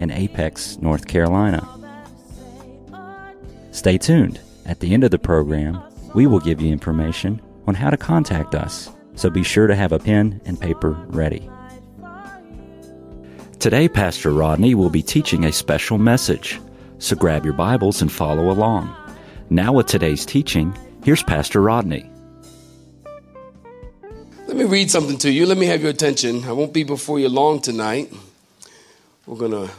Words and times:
in 0.00 0.10
Apex, 0.10 0.78
North 0.78 1.06
Carolina. 1.06 1.66
Stay 3.70 3.98
tuned. 3.98 4.40
At 4.66 4.80
the 4.80 4.92
end 4.92 5.04
of 5.04 5.10
the 5.10 5.18
program, 5.18 5.80
we 6.14 6.26
will 6.26 6.40
give 6.40 6.60
you 6.60 6.72
information 6.72 7.40
on 7.68 7.74
how 7.74 7.90
to 7.90 7.96
contact 7.96 8.54
us, 8.54 8.90
so 9.14 9.30
be 9.30 9.44
sure 9.44 9.66
to 9.66 9.76
have 9.76 9.92
a 9.92 9.98
pen 9.98 10.40
and 10.44 10.60
paper 10.60 10.90
ready. 11.08 11.48
Today, 13.60 13.88
Pastor 13.88 14.30
Rodney 14.30 14.74
will 14.74 14.90
be 14.90 15.02
teaching 15.02 15.44
a 15.44 15.52
special 15.52 15.98
message, 15.98 16.60
so 16.98 17.14
grab 17.14 17.44
your 17.44 17.54
Bibles 17.54 18.00
and 18.00 18.10
follow 18.10 18.50
along. 18.50 18.94
Now, 19.50 19.72
with 19.72 19.86
today's 19.86 20.24
teaching, 20.24 20.76
here's 21.04 21.22
Pastor 21.22 21.60
Rodney. 21.60 22.10
Let 24.46 24.56
me 24.56 24.64
read 24.64 24.90
something 24.90 25.18
to 25.18 25.30
you. 25.30 25.46
Let 25.46 25.58
me 25.58 25.66
have 25.66 25.82
your 25.82 25.90
attention. 25.90 26.44
I 26.44 26.52
won't 26.52 26.72
be 26.72 26.84
before 26.84 27.20
you 27.20 27.28
long 27.28 27.60
tonight. 27.60 28.12
We're 29.26 29.36
going 29.36 29.52
to 29.52 29.70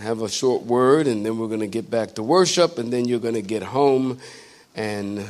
have 0.00 0.22
a 0.22 0.28
short 0.28 0.62
word 0.62 1.06
and 1.06 1.26
then 1.26 1.38
we're 1.38 1.48
going 1.48 1.60
to 1.60 1.66
get 1.66 1.90
back 1.90 2.14
to 2.14 2.22
worship 2.22 2.78
and 2.78 2.92
then 2.92 3.06
you're 3.06 3.18
going 3.18 3.34
to 3.34 3.42
get 3.42 3.62
home 3.62 4.18
and 4.76 5.24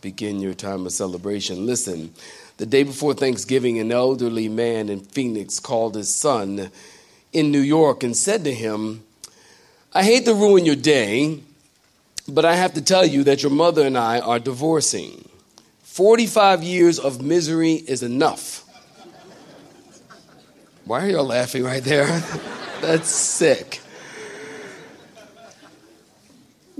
begin 0.00 0.40
your 0.40 0.54
time 0.54 0.86
of 0.86 0.92
celebration. 0.92 1.66
Listen, 1.66 2.12
the 2.56 2.66
day 2.66 2.82
before 2.82 3.12
Thanksgiving, 3.12 3.78
an 3.78 3.92
elderly 3.92 4.48
man 4.48 4.88
in 4.88 5.00
Phoenix 5.00 5.60
called 5.60 5.94
his 5.94 6.14
son 6.14 6.70
in 7.32 7.50
New 7.50 7.60
York 7.60 8.02
and 8.02 8.16
said 8.16 8.44
to 8.44 8.54
him, 8.54 9.02
I 9.92 10.02
hate 10.02 10.24
to 10.24 10.34
ruin 10.34 10.64
your 10.64 10.76
day, 10.76 11.40
but 12.26 12.44
I 12.44 12.54
have 12.54 12.74
to 12.74 12.82
tell 12.82 13.04
you 13.04 13.24
that 13.24 13.42
your 13.42 13.52
mother 13.52 13.86
and 13.86 13.98
I 13.98 14.20
are 14.20 14.38
divorcing. 14.38 15.28
45 15.82 16.62
years 16.62 16.98
of 16.98 17.20
misery 17.20 17.74
is 17.74 18.02
enough. 18.02 18.64
Why 20.86 21.04
are 21.04 21.08
y'all 21.08 21.26
laughing 21.26 21.64
right 21.64 21.82
there? 21.82 22.06
That's 22.80 23.08
sick. 23.08 23.80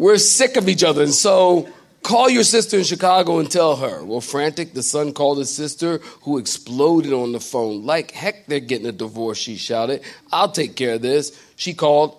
We're 0.00 0.16
sick 0.16 0.56
of 0.56 0.66
each 0.66 0.82
other. 0.82 1.02
And 1.02 1.12
so 1.12 1.68
call 2.02 2.30
your 2.30 2.42
sister 2.42 2.78
in 2.78 2.84
Chicago 2.84 3.38
and 3.38 3.50
tell 3.50 3.76
her. 3.76 4.02
Well, 4.02 4.22
frantic, 4.22 4.72
the 4.72 4.82
son 4.82 5.12
called 5.12 5.36
his 5.36 5.54
sister, 5.54 5.98
who 6.22 6.38
exploded 6.38 7.12
on 7.12 7.32
the 7.32 7.38
phone. 7.38 7.84
Like 7.84 8.12
heck, 8.12 8.46
they're 8.46 8.60
getting 8.60 8.86
a 8.86 8.92
divorce, 8.92 9.36
she 9.36 9.56
shouted. 9.56 10.00
I'll 10.32 10.50
take 10.50 10.74
care 10.74 10.94
of 10.94 11.02
this. 11.02 11.38
She 11.56 11.74
called 11.74 12.16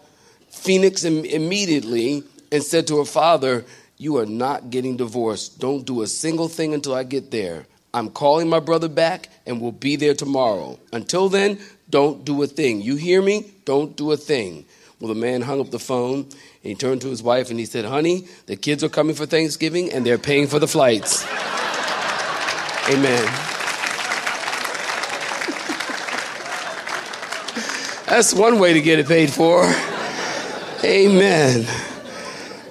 Phoenix 0.52 1.04
immediately 1.06 2.24
and 2.52 2.62
said 2.62 2.86
to 2.86 3.00
her 3.00 3.06
father, 3.06 3.66
You 3.98 4.18
are 4.18 4.28
not 4.28 4.70
getting 4.70 4.96
divorced. 4.96 5.60
Don't 5.60 5.84
do 5.84 6.04
a 6.04 6.08
single 6.08 6.50
thing 6.50 6.76
until 6.76 6.94
I 6.94 7.02
get 7.02 7.32
there. 7.32 7.66
I'm 7.96 8.12
calling 8.12 8.48
my 8.48 8.60
brother 8.60 8.90
back 8.90 9.30
and 9.48 9.60
we'll 9.60 9.72
be 9.72 9.96
there 9.96 10.14
tomorrow. 10.14 10.78
Until 10.94 11.30
then, 11.30 11.58
don't 11.90 12.24
do 12.26 12.44
a 12.44 12.48
thing. 12.48 12.84
You 12.84 12.96
hear 12.96 13.24
me? 13.24 13.52
Don't 13.66 13.98
do 13.98 14.12
a 14.12 14.18
thing. 14.18 14.66
Well, 15.00 15.12
the 15.12 15.20
man 15.20 15.42
hung 15.42 15.60
up 15.60 15.72
the 15.72 15.80
phone 15.80 16.28
and 16.64 16.70
he 16.70 16.76
turned 16.76 17.02
to 17.02 17.10
his 17.10 17.24
wife 17.24 17.50
and 17.50 17.58
he 17.58 17.66
said, 17.66 17.86
Honey, 17.86 18.28
the 18.46 18.56
kids 18.56 18.84
are 18.84 18.90
coming 18.90 19.16
for 19.16 19.26
Thanksgiving 19.26 19.92
and 19.92 20.06
they're 20.06 20.20
paying 20.20 20.48
for 20.48 20.60
the 20.60 20.68
flights. 20.68 21.24
Amen. 22.90 23.26
That's 28.06 28.34
one 28.34 28.60
way 28.60 28.74
to 28.74 28.82
get 28.82 29.00
it 29.00 29.08
paid 29.08 29.32
for. 29.32 29.64
Amen. 30.84 31.66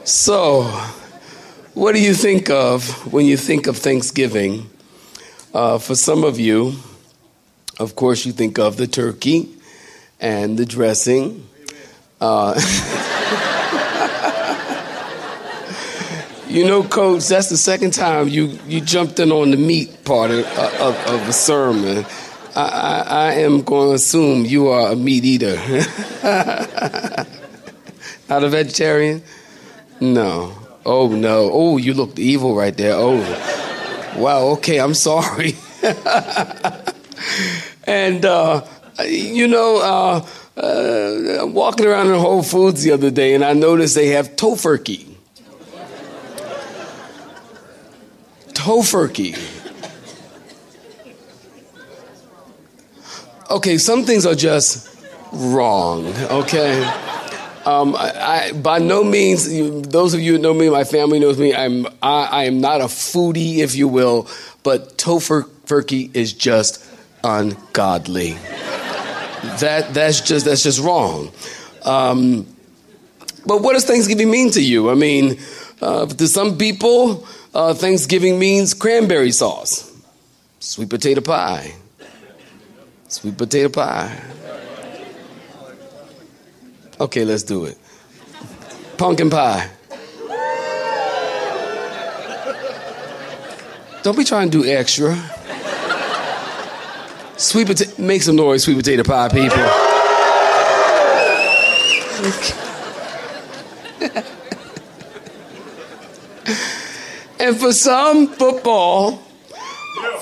So, 0.05 0.65
what 1.75 1.95
do 1.95 2.01
you 2.01 2.15
think 2.15 2.49
of 2.49 3.13
when 3.13 3.27
you 3.27 3.37
think 3.37 3.67
of 3.67 3.77
Thanksgiving? 3.77 4.71
Uh, 5.53 5.79
for 5.79 5.97
some 5.97 6.23
of 6.23 6.39
you, 6.39 6.75
of 7.81 7.97
course, 7.97 8.25
you 8.25 8.31
think 8.31 8.61
of 8.61 8.77
the 8.77 8.87
turkey 8.87 9.49
and 10.21 10.57
the 10.57 10.67
dressing. 10.67 11.45
Uh, 12.21 12.55
You 16.51 16.67
know, 16.67 16.83
Coach, 16.83 17.29
that's 17.29 17.49
the 17.49 17.57
second 17.57 17.93
time 17.93 18.27
you, 18.27 18.59
you 18.67 18.81
jumped 18.81 19.21
in 19.21 19.31
on 19.31 19.53
the 19.53 19.57
meat 19.57 20.05
part 20.05 20.33
of, 20.33 20.45
of, 20.59 20.97
of 21.07 21.25
the 21.27 21.33
sermon. 21.33 22.05
I, 22.57 22.61
I, 22.61 23.03
I, 23.07 23.33
am 23.35 23.63
going 23.63 23.91
to 23.91 23.95
assume 23.95 24.45
you 24.45 24.67
are 24.67 24.91
a 24.91 24.97
meat 24.97 25.25
eater. 25.25 25.55
Not 28.29 28.43
a 28.43 28.49
vegetarian? 28.49 29.23
No. 30.01 30.53
Oh, 30.85 31.07
no. 31.07 31.51
Oh, 31.53 31.77
you 31.77 31.95
looked 31.95 32.19
evil 32.19 32.57
right 32.57 32.77
there. 32.77 32.95
Oh, 32.97 33.21
wow. 34.17 34.47
Okay, 34.55 34.81
I'm 34.81 34.95
sorry. 34.95 35.55
and, 37.85 38.25
uh, 38.25 38.67
you 39.07 39.47
know, 39.47 39.77
uh, 39.77 40.27
uh, 40.61 41.45
I'm 41.45 41.55
walking 41.55 41.87
around 41.87 42.09
in 42.09 42.19
Whole 42.19 42.43
Foods 42.43 42.83
the 42.83 42.91
other 42.91 43.13
day 43.13 43.35
and 43.37 43.45
I 43.45 43.53
noticed 43.53 43.95
they 43.95 44.09
have 44.09 44.31
tofurkey. 44.35 45.10
Tofurkey. 48.61 49.39
Okay, 53.51 53.79
some 53.79 54.05
things 54.05 54.27
are 54.27 54.35
just 54.35 54.87
wrong, 55.33 56.07
okay? 56.07 56.83
Um, 57.65 57.97
I, 57.97 58.51
I, 58.51 58.53
by 58.53 58.79
no 58.79 59.03
means, 59.03 59.49
those 59.89 60.13
of 60.13 60.21
you 60.21 60.33
who 60.33 60.39
know 60.39 60.53
me, 60.53 60.69
my 60.69 60.85
family 60.85 61.19
knows 61.19 61.39
me, 61.39 61.55
I'm, 61.55 61.87
I, 62.03 62.25
I 62.25 62.45
am 62.45 62.61
not 62.61 62.83
a 62.83 62.85
foodie, 62.85 63.61
if 63.61 63.75
you 63.75 63.89
will, 63.89 64.29
but 64.63 64.99
tofurkey 64.99 66.15
is 66.15 66.35
just 66.35 66.85
ungodly. 67.25 68.33
that, 69.61 69.89
that's, 69.95 70.21
just, 70.21 70.45
that's 70.45 70.63
just 70.63 70.81
wrong. 70.81 71.33
Um, 71.83 72.47
but 73.47 73.63
what 73.63 73.73
does 73.73 73.87
Thanksgiving 73.87 74.31
mean 74.31 74.51
to 74.51 74.63
you? 74.63 74.91
I 74.91 74.95
mean, 74.97 75.39
uh, 75.81 76.05
to 76.05 76.27
some 76.27 76.59
people, 76.59 77.27
uh, 77.55 77.75
Thanksgiving 77.75 78.39
means 78.39 78.75
cranberry 78.75 79.33
sauce, 79.33 79.91
sweet 80.59 80.91
potato 80.91 81.21
pie, 81.21 81.75
sweet 83.09 83.37
potato 83.37 83.69
pie. 83.69 84.17
Okay, 87.01 87.25
let's 87.25 87.43
do 87.43 87.65
it. 87.65 87.79
Pumpkin 88.99 89.31
pie. 89.31 89.71
Don't 94.03 94.17
be 94.17 94.25
trying 94.25 94.51
to 94.51 94.63
do 94.63 94.69
extra. 94.69 95.17
Sweet 97.37 97.67
potato, 97.67 98.03
make 98.03 98.23
some 98.23 98.37
noise, 98.37 98.65
sweet 98.65 98.77
potato 98.77 99.03
pie, 99.03 99.29
people. 99.29 99.67
And 107.41 107.59
for 107.59 107.73
some, 107.73 108.29
football. 108.29 109.17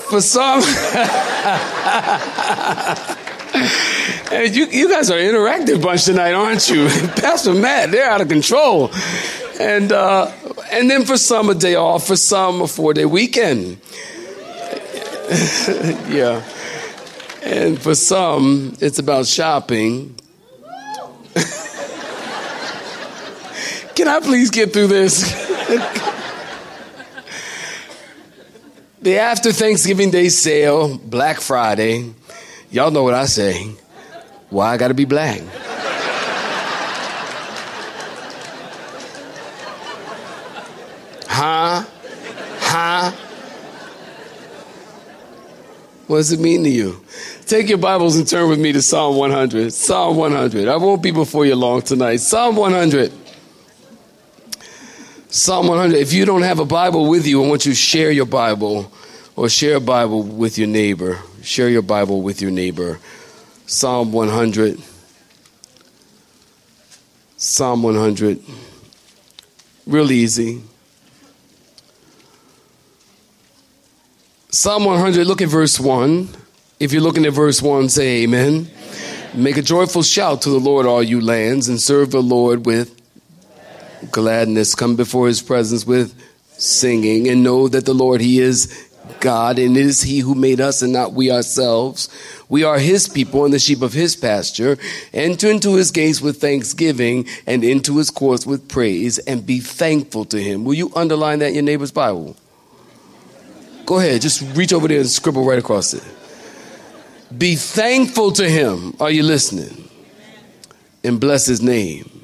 For 0.09 0.21
some, 0.21 0.63
and 4.31 4.55
you, 4.55 4.67
you 4.67 4.89
guys 4.89 5.11
are 5.11 5.19
an 5.19 5.25
interactive 5.25 5.81
bunch 5.81 6.05
tonight, 6.05 6.31
aren't 6.31 6.69
you? 6.69 6.87
Pastor 7.17 7.53
Matt, 7.53 7.91
they're 7.91 8.09
out 8.09 8.21
of 8.21 8.29
control. 8.29 8.89
And, 9.59 9.91
uh, 9.91 10.31
and 10.71 10.89
then 10.89 11.03
for 11.03 11.17
some, 11.17 11.49
a 11.49 11.55
day 11.55 11.75
off. 11.75 12.07
For 12.07 12.15
some, 12.15 12.61
a 12.61 12.67
four 12.67 12.93
day 12.93 13.03
weekend. 13.05 13.81
yeah. 16.09 16.41
And 17.43 17.81
for 17.81 17.95
some, 17.95 18.77
it's 18.79 18.97
about 18.97 19.27
shopping. 19.27 20.15
Can 23.95 24.07
I 24.07 24.21
please 24.21 24.49
get 24.49 24.71
through 24.71 24.87
this? 24.87 26.17
The 29.01 29.17
after 29.17 29.53
Thanksgiving 29.53 30.11
Day 30.11 30.27
sale, 30.27 30.97
Black 30.97 31.39
Friday, 31.39 32.13
y'all 32.69 32.91
know 32.91 33.03
what 33.03 33.13
I 33.13 33.27
say. 33.27 33.71
Why 34.49 34.73
I 34.73 34.77
gotta 34.77 34.93
be 34.93 35.05
black? 35.05 35.39
Huh? 41.27 41.85
Huh? 42.59 43.11
What 46.07 46.17
does 46.17 46.33
it 46.33 46.41
mean 46.41 46.65
to 46.65 46.69
you? 46.69 47.01
Take 47.45 47.69
your 47.69 47.77
Bibles 47.77 48.17
and 48.17 48.27
turn 48.27 48.49
with 48.49 48.59
me 48.59 48.73
to 48.73 48.81
Psalm 48.81 49.15
100. 49.15 49.71
Psalm 49.71 50.17
100. 50.17 50.67
I 50.67 50.75
won't 50.75 51.01
be 51.01 51.11
before 51.11 51.45
you 51.45 51.55
long 51.55 51.81
tonight. 51.83 52.17
Psalm 52.17 52.57
100. 52.57 53.13
Psalm 55.31 55.67
100. 55.67 55.95
If 55.95 56.11
you 56.11 56.25
don't 56.25 56.41
have 56.41 56.57
a 56.57 56.65
Bible 56.65 57.07
with 57.07 57.27
you, 57.27 57.43
I 57.43 57.47
want 57.47 57.65
you 57.65 57.73
to 57.73 57.77
share 57.77 58.09
your 58.09 58.25
Bible 58.25 58.91
or 59.35 59.47
share 59.47 59.75
a 59.75 59.79
Bible 59.79 60.23
with 60.23 60.57
your 60.57 60.67
neighbor. 60.67 61.19
Share 61.43 61.69
your 61.69 61.83
Bible 61.83 62.23
with 62.23 62.41
your 62.41 62.49
neighbor. 62.49 62.99
Psalm 63.67 64.11
100. 64.11 64.81
Psalm 67.37 67.83
100. 67.83 68.41
Real 69.85 70.11
easy. 70.11 70.63
Psalm 74.49 74.83
100, 74.83 75.27
look 75.27 75.43
at 75.43 75.47
verse 75.47 75.79
1. 75.79 76.27
If 76.79 76.91
you're 76.91 77.03
looking 77.03 77.27
at 77.27 77.33
verse 77.33 77.61
1, 77.61 77.89
say 77.89 78.23
amen. 78.23 78.67
amen. 78.67 78.71
Make 79.35 79.57
a 79.57 79.61
joyful 79.61 80.01
shout 80.01 80.41
to 80.41 80.49
the 80.49 80.59
Lord, 80.59 80.87
all 80.87 81.03
you 81.03 81.21
lands, 81.21 81.69
and 81.69 81.79
serve 81.79 82.09
the 82.09 82.21
Lord 82.21 82.65
with 82.65 82.98
gladness. 84.11 84.75
Come 84.75 84.95
before 84.95 85.27
his 85.27 85.41
presence 85.41 85.85
with 85.85 86.13
singing, 86.51 87.27
and 87.27 87.43
know 87.43 87.67
that 87.67 87.85
the 87.85 87.93
Lord, 87.93 88.21
he 88.21 88.39
is 88.39 88.87
God, 89.19 89.57
and 89.59 89.75
it 89.75 89.85
is 89.85 90.01
he 90.01 90.19
who 90.19 90.35
made 90.35 90.61
us 90.61 90.81
and 90.81 90.93
not 90.93 91.13
we 91.13 91.31
ourselves. 91.31 92.09
We 92.47 92.63
are 92.63 92.79
his 92.79 93.07
people 93.07 93.45
and 93.45 93.53
the 93.53 93.59
sheep 93.59 93.81
of 93.81 93.93
his 93.93 94.15
pasture. 94.15 94.77
Enter 95.13 95.49
into 95.49 95.75
his 95.75 95.91
gates 95.91 96.21
with 96.21 96.39
thanksgiving 96.39 97.27
and 97.47 97.63
into 97.63 97.97
his 97.97 98.09
courts 98.09 98.45
with 98.45 98.67
praise, 98.69 99.17
and 99.19 99.45
be 99.45 99.59
thankful 99.59 100.25
to 100.25 100.41
him. 100.41 100.63
Will 100.63 100.75
you 100.75 100.91
underline 100.95 101.39
that 101.39 101.49
in 101.49 101.55
your 101.55 101.63
neighbor's 101.63 101.91
Bible? 101.91 102.35
Go 103.85 103.97
ahead, 103.99 104.21
just 104.21 104.41
reach 104.55 104.71
over 104.73 104.87
there 104.87 104.99
and 104.99 105.09
scribble 105.09 105.43
right 105.43 105.59
across 105.59 105.93
it. 105.93 106.03
Be 107.35 107.55
thankful 107.55 108.31
to 108.33 108.49
him. 108.49 108.95
Are 108.99 109.11
you 109.11 109.23
listening? 109.23 109.89
And 111.03 111.19
bless 111.19 111.45
his 111.45 111.61
name. 111.61 112.18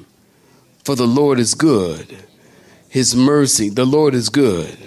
For 0.86 0.94
the 0.94 1.06
Lord 1.06 1.40
is 1.40 1.54
good. 1.54 2.16
His 2.88 3.16
mercy, 3.16 3.70
the 3.70 3.84
Lord 3.84 4.14
is 4.14 4.28
good. 4.28 4.78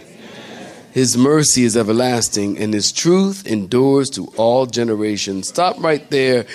His 0.93 1.17
mercy 1.17 1.65
is 1.65 1.75
everlasting, 1.75 2.57
and 2.57 2.73
his 2.73 2.93
truth 2.93 3.45
endures 3.45 4.09
to 4.11 4.27
all 4.37 4.65
generations. 4.65 5.49
Stop 5.49 5.75
right 5.83 6.09
there. 6.09 6.45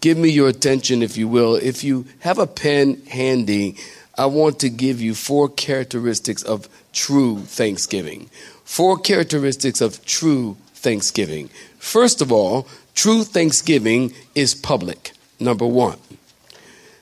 Give 0.00 0.16
me 0.16 0.28
your 0.28 0.48
attention, 0.48 1.02
if 1.02 1.16
you 1.16 1.26
will. 1.26 1.56
If 1.56 1.82
you 1.82 2.06
have 2.20 2.38
a 2.38 2.46
pen 2.46 3.02
handy, 3.06 3.76
I 4.16 4.26
want 4.26 4.60
to 4.60 4.70
give 4.70 5.00
you 5.00 5.16
four 5.16 5.48
characteristics 5.48 6.44
of 6.44 6.68
true 6.92 7.40
thanksgiving 7.40 8.30
four 8.64 8.96
characteristics 8.96 9.80
of 9.80 10.02
true 10.06 10.56
thanksgiving. 10.74 11.50
First 11.78 12.22
of 12.22 12.32
all, 12.32 12.66
true 12.94 13.24
thanksgiving 13.24 14.14
is 14.34 14.54
public, 14.54 15.12
number 15.38 15.66
one. 15.66 15.98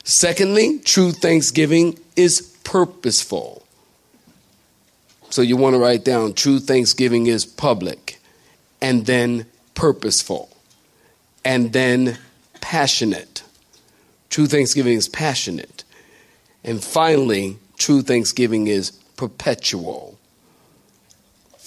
Secondly, 0.05 0.79
true 0.81 1.12
thanksgiving 1.12 1.99
is 2.17 2.41
purposeful. 2.64 3.67
So 5.31 5.43
you 5.43 5.56
want 5.56 5.75
to 5.75 5.81
write 5.81 6.05
down 6.05 6.35
true 6.35 6.58
thanksgiving 6.58 7.26
is 7.26 7.44
public, 7.44 8.20
and 8.81 9.06
then 9.06 9.47
purposeful, 9.75 10.50
and 11.44 11.73
then 11.73 12.19
passionate. 12.61 13.43
True 14.29 14.47
thanksgiving 14.47 14.97
is 14.97 15.08
passionate. 15.08 15.85
And 16.64 16.82
finally, 16.82 17.58
true 17.79 18.03
thanksgiving 18.03 18.67
is 18.67 18.91
perpetual 19.17 20.19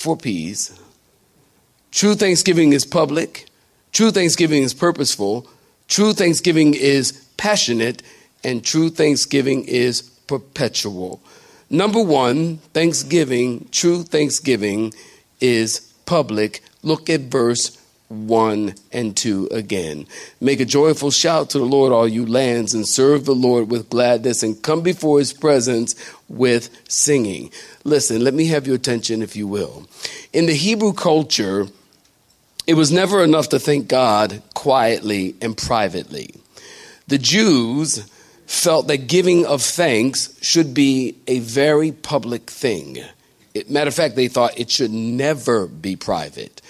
four 0.03 0.17
P's. 0.17 0.77
True 1.91 2.13
thanksgiving 2.13 2.73
is 2.73 2.85
public. 2.85 3.45
True 3.93 4.11
thanksgiving 4.11 4.61
is 4.63 4.73
purposeful. 4.73 5.47
True 5.87 6.11
thanksgiving 6.11 6.73
is 6.73 7.13
passionate. 7.37 8.03
And 8.43 8.63
true 8.63 8.89
thanksgiving 8.89 9.65
is 9.65 10.01
perpetual. 10.01 11.21
Number 11.69 12.01
one, 12.01 12.57
thanksgiving, 12.73 13.67
true 13.71 14.03
thanksgiving 14.03 14.93
is 15.39 15.79
public. 16.05 16.61
Look 16.83 17.09
at 17.09 17.21
verse 17.21 17.77
1 18.09 18.75
and 18.91 19.17
2 19.17 19.49
again. 19.51 20.05
Make 20.39 20.59
a 20.59 20.65
joyful 20.65 21.09
shout 21.09 21.49
to 21.51 21.59
the 21.59 21.65
Lord, 21.65 21.91
all 21.91 22.07
you 22.07 22.25
lands, 22.25 22.73
and 22.73 22.87
serve 22.87 23.25
the 23.25 23.33
Lord 23.33 23.71
with 23.71 23.89
gladness, 23.89 24.43
and 24.43 24.61
come 24.61 24.81
before 24.81 25.19
his 25.19 25.33
presence 25.33 25.95
with 26.29 26.69
singing. 26.87 27.51
Listen, 27.83 28.23
let 28.23 28.33
me 28.33 28.47
have 28.47 28.67
your 28.67 28.75
attention, 28.75 29.21
if 29.21 29.35
you 29.35 29.47
will. 29.47 29.87
In 30.31 30.45
the 30.45 30.53
Hebrew 30.53 30.93
culture, 30.93 31.67
it 32.67 32.75
was 32.75 32.91
never 32.91 33.23
enough 33.23 33.49
to 33.49 33.59
thank 33.59 33.87
God 33.87 34.41
quietly 34.53 35.35
and 35.41 35.57
privately. 35.57 36.35
The 37.07 37.17
Jews 37.17 38.07
felt 38.45 38.87
that 38.87 39.07
giving 39.07 39.45
of 39.45 39.61
thanks 39.61 40.37
should 40.41 40.73
be 40.73 41.15
a 41.27 41.39
very 41.39 41.91
public 41.91 42.49
thing. 42.49 42.97
It, 43.53 43.69
matter 43.69 43.87
of 43.87 43.93
fact, 43.93 44.15
they 44.15 44.27
thought 44.27 44.59
it 44.59 44.69
should 44.69 44.91
never 44.91 45.67
be 45.67 45.95
private. 45.95 46.61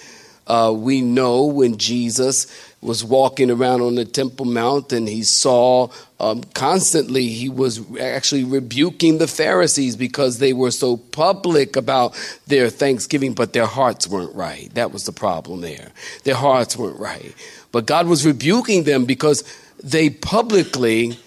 Uh, 0.46 0.72
we 0.76 1.00
know 1.00 1.46
when 1.46 1.78
Jesus 1.78 2.46
was 2.82 3.02
walking 3.02 3.50
around 3.50 3.80
on 3.80 3.94
the 3.94 4.04
Temple 4.04 4.44
Mount 4.44 4.92
and 4.92 5.08
he 5.08 5.22
saw 5.22 5.88
um, 6.20 6.42
constantly, 6.54 7.28
he 7.28 7.48
was 7.48 7.80
actually 7.98 8.44
rebuking 8.44 9.16
the 9.16 9.26
Pharisees 9.26 9.96
because 9.96 10.38
they 10.38 10.52
were 10.52 10.70
so 10.70 10.98
public 10.98 11.76
about 11.76 12.14
their 12.46 12.68
thanksgiving, 12.68 13.32
but 13.32 13.54
their 13.54 13.66
hearts 13.66 14.06
weren't 14.06 14.34
right. 14.34 14.72
That 14.74 14.92
was 14.92 15.04
the 15.04 15.12
problem 15.12 15.62
there. 15.62 15.92
Their 16.24 16.34
hearts 16.34 16.76
weren't 16.76 17.00
right. 17.00 17.34
But 17.72 17.86
God 17.86 18.06
was 18.06 18.26
rebuking 18.26 18.84
them 18.84 19.06
because 19.06 19.44
they 19.82 20.10
publicly 20.10 21.18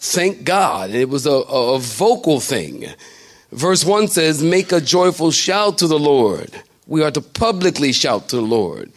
thanked 0.00 0.42
God. 0.42 0.90
It 0.90 1.08
was 1.08 1.26
a, 1.26 1.30
a 1.30 1.78
vocal 1.78 2.40
thing. 2.40 2.86
Verse 3.52 3.84
1 3.84 4.08
says, 4.08 4.42
Make 4.42 4.72
a 4.72 4.80
joyful 4.80 5.30
shout 5.30 5.78
to 5.78 5.86
the 5.86 5.98
Lord 5.98 6.50
we 6.90 7.04
are 7.04 7.12
to 7.12 7.20
publicly 7.20 7.92
shout 7.92 8.28
to 8.28 8.36
the 8.36 8.42
Lord. 8.42 8.92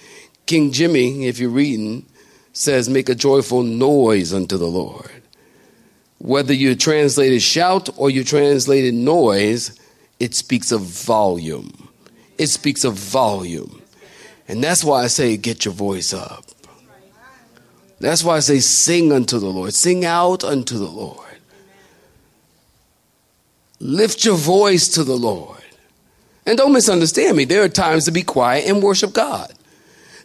King 0.48 0.72
Jimmy, 0.72 1.28
if 1.28 1.38
you're 1.38 1.52
reading, 1.52 2.08
says, 2.52 2.90
Make 2.90 3.08
a 3.08 3.16
joyful 3.16 3.62
noise 3.62 4.34
unto 4.34 4.58
the 4.58 4.68
Lord. 4.68 5.12
Whether 6.18 6.56
you 6.56 6.76
translated 6.76 7.44
shout 7.44 7.90
or 7.96 8.10
you 8.10 8.24
translated 8.24 8.96
noise, 8.96 9.80
it 10.20 10.34
speaks 10.34 10.72
of 10.72 10.82
volume. 10.82 11.88
It 12.40 12.48
speaks 12.48 12.84
of 12.84 12.96
volume. 12.96 13.84
And 14.48 14.64
that's 14.64 14.84
why 14.84 15.04
I 15.04 15.08
say, 15.08 15.38
Get 15.38 15.64
your 15.64 15.76
voice 15.76 16.14
up. 16.14 16.46
That's 18.04 18.24
why 18.24 18.36
I 18.36 18.40
say, 18.40 18.60
Sing 18.60 19.14
unto 19.14 19.40
the 19.40 19.50
Lord. 19.50 19.74
Sing 19.74 20.04
out 20.04 20.44
unto 20.44 20.78
the 20.78 20.90
Lord. 20.90 21.20
Lift 23.80 24.26
your 24.26 24.36
voice 24.36 24.88
to 24.90 25.04
the 25.04 25.16
Lord. 25.16 25.62
And 26.46 26.58
don't 26.58 26.74
misunderstand 26.74 27.38
me. 27.38 27.46
There 27.46 27.64
are 27.64 27.70
times 27.70 28.06
to 28.06 28.12
be 28.12 28.22
quiet 28.22 28.68
and 28.68 28.84
worship 28.84 29.14
God. 29.14 29.54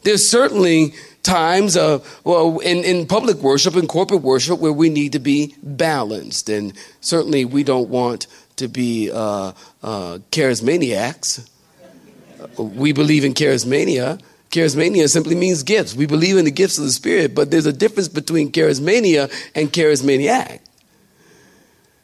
There's 0.02 0.28
certainly 0.28 0.94
times 1.23 1.76
uh, 1.76 2.00
well, 2.25 2.58
in, 2.58 2.78
in 2.78 3.06
public 3.06 3.37
worship 3.38 3.76
and 3.76 3.88
corporate 3.88 4.23
worship 4.23 4.58
where 4.58 4.73
we 4.73 4.88
need 4.88 5.12
to 5.12 5.18
be 5.18 5.54
balanced. 5.62 6.49
And 6.49 6.73
certainly 7.00 7.44
we 7.44 7.62
don't 7.62 7.88
want 7.88 8.26
to 8.56 8.68
be 8.68 9.11
uh, 9.12 9.52
uh, 9.82 10.18
charismaniacs. 10.32 11.49
We 12.56 12.92
believe 12.92 13.25
in 13.25 13.35
charismata. 13.35 14.20
Charismata 14.50 15.09
simply 15.09 15.35
means 15.35 15.62
gifts. 15.62 15.95
We 15.95 16.07
believe 16.07 16.37
in 16.37 16.45
the 16.45 16.50
gifts 16.50 16.78
of 16.78 16.85
the 16.85 16.90
Spirit, 16.90 17.35
but 17.35 17.50
there's 17.50 17.67
a 17.67 17.73
difference 17.73 18.09
between 18.09 18.50
charismata 18.50 19.31
and 19.55 19.73
charismaniac. 19.73 20.61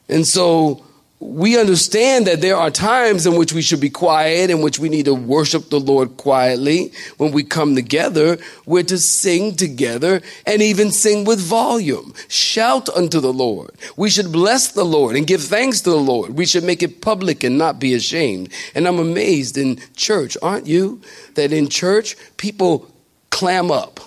And 0.07 0.27
so 0.27 0.85
we 1.25 1.59
understand 1.59 2.27
that 2.27 2.41
there 2.41 2.55
are 2.55 2.69
times 2.69 3.25
in 3.25 3.35
which 3.35 3.51
we 3.51 3.61
should 3.61 3.81
be 3.81 3.89
quiet, 3.89 4.49
in 4.49 4.61
which 4.61 4.79
we 4.79 4.89
need 4.89 5.05
to 5.05 5.13
worship 5.13 5.69
the 5.69 5.79
Lord 5.79 6.17
quietly. 6.17 6.91
When 7.17 7.31
we 7.31 7.43
come 7.43 7.75
together, 7.75 8.37
we're 8.65 8.83
to 8.83 8.97
sing 8.97 9.55
together 9.55 10.21
and 10.45 10.61
even 10.61 10.91
sing 10.91 11.25
with 11.25 11.39
volume. 11.39 12.13
Shout 12.27 12.89
unto 12.89 13.19
the 13.19 13.33
Lord. 13.33 13.71
We 13.97 14.09
should 14.09 14.31
bless 14.31 14.71
the 14.71 14.85
Lord 14.85 15.15
and 15.15 15.27
give 15.27 15.43
thanks 15.43 15.81
to 15.81 15.89
the 15.89 15.95
Lord. 15.97 16.37
We 16.37 16.45
should 16.45 16.63
make 16.63 16.83
it 16.83 17.01
public 17.01 17.43
and 17.43 17.57
not 17.57 17.79
be 17.79 17.93
ashamed. 17.93 18.49
And 18.73 18.87
I'm 18.87 18.99
amazed 18.99 19.57
in 19.57 19.79
church, 19.95 20.37
aren't 20.41 20.67
you? 20.67 21.01
That 21.33 21.51
in 21.51 21.69
church, 21.69 22.15
people 22.37 22.89
clam 23.29 23.71
up 23.71 23.99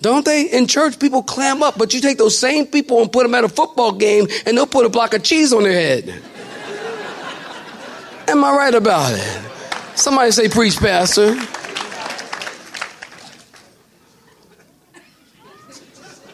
don't 0.00 0.24
they? 0.24 0.44
In 0.50 0.66
church, 0.66 0.98
people 0.98 1.22
clam 1.22 1.62
up, 1.62 1.76
but 1.76 1.92
you 1.92 2.00
take 2.00 2.18
those 2.18 2.38
same 2.38 2.66
people 2.66 3.02
and 3.02 3.12
put 3.12 3.24
them 3.24 3.34
at 3.34 3.44
a 3.44 3.48
football 3.48 3.92
game 3.92 4.26
and 4.46 4.56
they'll 4.56 4.66
put 4.66 4.86
a 4.86 4.88
block 4.88 5.14
of 5.14 5.22
cheese 5.22 5.52
on 5.52 5.62
their 5.62 5.72
head. 5.72 6.22
Am 8.28 8.44
I 8.44 8.52
right 8.54 8.74
about 8.74 9.12
it? 9.12 9.98
Somebody 9.98 10.30
say, 10.30 10.48
Preach, 10.48 10.78
Pastor. 10.78 11.36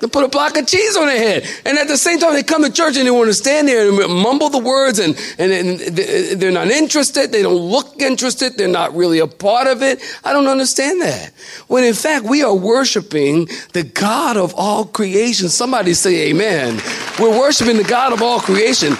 They 0.00 0.06
put 0.06 0.24
a 0.24 0.28
block 0.28 0.56
of 0.56 0.66
cheese 0.66 0.96
on 0.96 1.06
their 1.06 1.16
head. 1.16 1.46
And 1.64 1.78
at 1.78 1.88
the 1.88 1.96
same 1.96 2.18
time, 2.18 2.34
they 2.34 2.42
come 2.42 2.62
to 2.62 2.72
church 2.72 2.96
and 2.96 3.06
they 3.06 3.10
want 3.10 3.28
to 3.28 3.34
stand 3.34 3.68
there 3.68 3.88
and 3.88 4.12
mumble 4.12 4.50
the 4.50 4.58
words 4.58 4.98
and, 4.98 5.16
and, 5.38 5.52
and 5.52 5.80
they're 5.80 6.50
not 6.50 6.68
interested. 6.68 7.32
They 7.32 7.42
don't 7.42 7.54
look 7.54 8.00
interested. 8.00 8.58
They're 8.58 8.68
not 8.68 8.94
really 8.94 9.18
a 9.20 9.26
part 9.26 9.66
of 9.66 9.82
it. 9.82 10.02
I 10.24 10.32
don't 10.32 10.46
understand 10.46 11.00
that. 11.00 11.32
When 11.68 11.84
in 11.84 11.94
fact, 11.94 12.24
we 12.24 12.42
are 12.42 12.54
worshiping 12.54 13.48
the 13.72 13.82
God 13.82 14.36
of 14.36 14.54
all 14.54 14.84
creation. 14.84 15.48
Somebody 15.48 15.94
say 15.94 16.30
amen. 16.30 16.80
We're 17.18 17.38
worshiping 17.38 17.76
the 17.76 17.84
God 17.84 18.12
of 18.12 18.22
all 18.22 18.40
creation. 18.40 18.92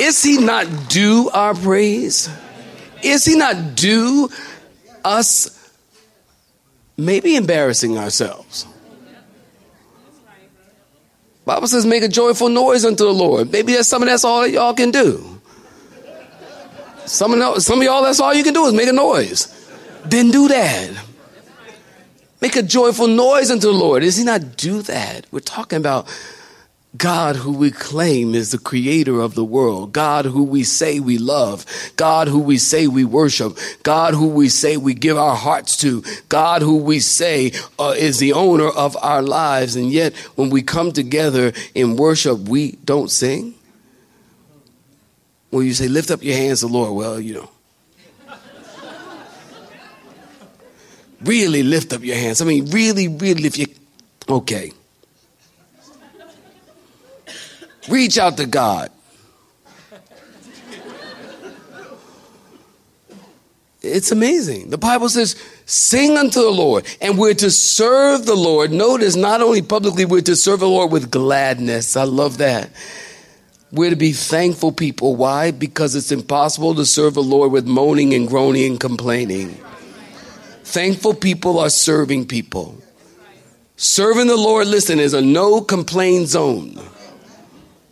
Is 0.00 0.22
he 0.22 0.38
not 0.38 0.88
due 0.88 1.30
our 1.32 1.54
praise? 1.54 2.28
Is 3.02 3.24
he 3.24 3.36
not 3.36 3.76
due 3.76 4.30
us 5.04 5.72
maybe 6.96 7.36
embarrassing 7.36 7.98
ourselves? 7.98 8.66
Bible 11.44 11.66
says, 11.66 11.84
make 11.84 12.02
a 12.02 12.08
joyful 12.08 12.48
noise 12.48 12.84
unto 12.84 13.04
the 13.04 13.12
Lord. 13.12 13.52
Maybe 13.52 13.74
that's 13.74 13.88
something 13.88 14.08
that's 14.08 14.24
all 14.24 14.46
y'all 14.46 14.74
can 14.74 14.90
do. 14.90 15.40
Some 17.04 17.34
of, 17.34 17.62
some 17.62 17.78
of 17.80 17.84
y'all, 17.84 18.02
that's 18.02 18.20
all 18.20 18.32
you 18.32 18.42
can 18.42 18.54
do 18.54 18.64
is 18.66 18.72
make 18.72 18.88
a 18.88 18.92
noise. 18.92 19.50
Then 20.06 20.30
do 20.30 20.48
that. 20.48 20.90
Make 22.40 22.56
a 22.56 22.62
joyful 22.62 23.08
noise 23.08 23.50
unto 23.50 23.66
the 23.66 23.72
Lord. 23.72 24.02
Does 24.02 24.16
he 24.16 24.24
not 24.24 24.56
do 24.56 24.82
that? 24.82 25.26
We're 25.30 25.40
talking 25.40 25.78
about 25.78 26.08
God, 26.96 27.34
who 27.36 27.52
we 27.52 27.72
claim 27.72 28.34
is 28.36 28.52
the 28.52 28.58
creator 28.58 29.20
of 29.20 29.34
the 29.34 29.44
world, 29.44 29.92
God, 29.92 30.26
who 30.26 30.44
we 30.44 30.62
say 30.62 31.00
we 31.00 31.18
love, 31.18 31.66
God, 31.96 32.28
who 32.28 32.38
we 32.38 32.56
say 32.56 32.86
we 32.86 33.04
worship, 33.04 33.58
God, 33.82 34.14
who 34.14 34.28
we 34.28 34.48
say 34.48 34.76
we 34.76 34.94
give 34.94 35.18
our 35.18 35.34
hearts 35.34 35.76
to, 35.78 36.04
God, 36.28 36.62
who 36.62 36.76
we 36.76 37.00
say 37.00 37.52
uh, 37.80 37.94
is 37.96 38.18
the 38.18 38.32
owner 38.32 38.68
of 38.68 38.96
our 39.02 39.22
lives. 39.22 39.74
And 39.74 39.90
yet, 39.90 40.14
when 40.36 40.50
we 40.50 40.62
come 40.62 40.92
together 40.92 41.52
in 41.74 41.96
worship, 41.96 42.38
we 42.38 42.72
don't 42.84 43.10
sing. 43.10 43.54
Well, 45.50 45.62
you 45.62 45.74
say, 45.74 45.88
lift 45.88 46.12
up 46.12 46.22
your 46.22 46.36
hands 46.36 46.60
to 46.60 46.66
the 46.68 46.72
Lord. 46.72 46.94
Well, 46.94 47.20
you 47.20 47.34
know. 47.34 47.50
really 51.22 51.62
lift 51.62 51.92
up 51.92 52.04
your 52.04 52.16
hands. 52.16 52.40
I 52.40 52.44
mean, 52.44 52.70
really, 52.70 53.08
really, 53.08 53.46
if 53.46 53.58
you, 53.58 53.66
okay. 54.28 54.72
Reach 57.88 58.18
out 58.18 58.36
to 58.38 58.46
God. 58.46 58.90
It's 63.82 64.10
amazing. 64.10 64.70
The 64.70 64.78
Bible 64.78 65.10
says, 65.10 65.36
sing 65.66 66.16
unto 66.16 66.40
the 66.40 66.50
Lord. 66.50 66.86
And 67.02 67.18
we're 67.18 67.34
to 67.34 67.50
serve 67.50 68.24
the 68.24 68.34
Lord. 68.34 68.72
Notice, 68.72 69.14
not 69.14 69.42
only 69.42 69.60
publicly, 69.60 70.06
we're 70.06 70.22
to 70.22 70.36
serve 70.36 70.60
the 70.60 70.68
Lord 70.68 70.90
with 70.90 71.10
gladness. 71.10 71.96
I 71.96 72.04
love 72.04 72.38
that. 72.38 72.70
We're 73.70 73.90
to 73.90 73.96
be 73.96 74.12
thankful 74.12 74.72
people. 74.72 75.16
Why? 75.16 75.50
Because 75.50 75.94
it's 75.94 76.12
impossible 76.12 76.74
to 76.76 76.86
serve 76.86 77.14
the 77.14 77.22
Lord 77.22 77.52
with 77.52 77.66
moaning 77.66 78.14
and 78.14 78.26
groaning 78.26 78.70
and 78.72 78.80
complaining. 78.80 79.58
Thankful 80.62 81.14
people 81.14 81.58
are 81.58 81.70
serving 81.70 82.26
people. 82.26 82.78
Serving 83.76 84.28
the 84.28 84.36
Lord, 84.36 84.66
listen, 84.68 84.98
is 84.98 85.12
a 85.12 85.20
no 85.20 85.60
complain 85.60 86.26
zone. 86.26 86.80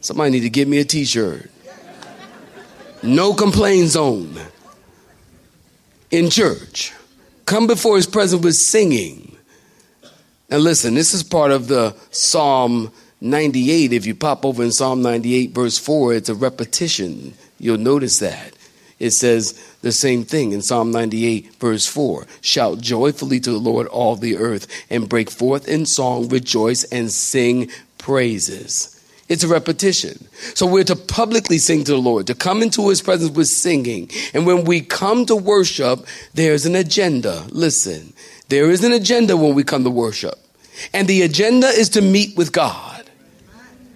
Somebody 0.02 0.32
need 0.32 0.40
to 0.40 0.50
give 0.50 0.66
me 0.66 0.78
a 0.78 0.84
t-shirt. 0.84 1.48
No 3.04 3.34
complaint 3.34 3.88
zone. 3.88 4.36
In 6.10 6.28
church. 6.28 6.92
Come 7.46 7.68
before 7.68 7.96
his 7.96 8.06
presence 8.06 8.42
with 8.42 8.56
singing. 8.56 9.36
Now 10.50 10.58
listen, 10.58 10.94
this 10.94 11.14
is 11.14 11.22
part 11.22 11.52
of 11.52 11.68
the 11.68 11.94
Psalm 12.10 12.92
98. 13.20 13.92
If 13.92 14.04
you 14.04 14.16
pop 14.16 14.44
over 14.44 14.62
in 14.64 14.72
Psalm 14.72 15.02
98 15.02 15.52
verse 15.52 15.78
4, 15.78 16.14
it's 16.14 16.28
a 16.28 16.34
repetition. 16.34 17.34
You'll 17.60 17.78
notice 17.78 18.18
that. 18.18 18.52
It 18.98 19.12
says 19.12 19.52
the 19.82 19.92
same 19.92 20.24
thing 20.24 20.50
in 20.50 20.62
Psalm 20.62 20.90
98 20.90 21.54
verse 21.54 21.86
4. 21.86 22.26
Shout 22.40 22.80
joyfully 22.80 23.38
to 23.38 23.50
the 23.52 23.58
Lord 23.58 23.86
all 23.86 24.16
the 24.16 24.36
earth 24.36 24.66
and 24.90 25.08
break 25.08 25.30
forth 25.30 25.68
in 25.68 25.86
song, 25.86 26.28
rejoice 26.28 26.82
and 26.84 27.10
sing 27.10 27.70
praises. 27.98 29.01
It's 29.28 29.44
a 29.44 29.48
repetition. 29.48 30.26
So 30.54 30.66
we're 30.66 30.84
to 30.84 30.96
publicly 30.96 31.58
sing 31.58 31.84
to 31.84 31.92
the 31.92 31.98
Lord, 31.98 32.26
to 32.26 32.34
come 32.34 32.62
into 32.62 32.88
his 32.88 33.00
presence 33.00 33.30
with 33.30 33.48
singing. 33.48 34.10
And 34.34 34.46
when 34.46 34.64
we 34.64 34.80
come 34.80 35.26
to 35.26 35.36
worship, 35.36 36.06
there's 36.34 36.66
an 36.66 36.74
agenda. 36.74 37.44
Listen, 37.50 38.12
there 38.48 38.70
is 38.70 38.84
an 38.84 38.92
agenda 38.92 39.36
when 39.36 39.54
we 39.54 39.64
come 39.64 39.84
to 39.84 39.90
worship. 39.90 40.38
And 40.92 41.06
the 41.06 41.22
agenda 41.22 41.68
is 41.68 41.90
to 41.90 42.02
meet 42.02 42.36
with 42.36 42.52
God. 42.52 43.08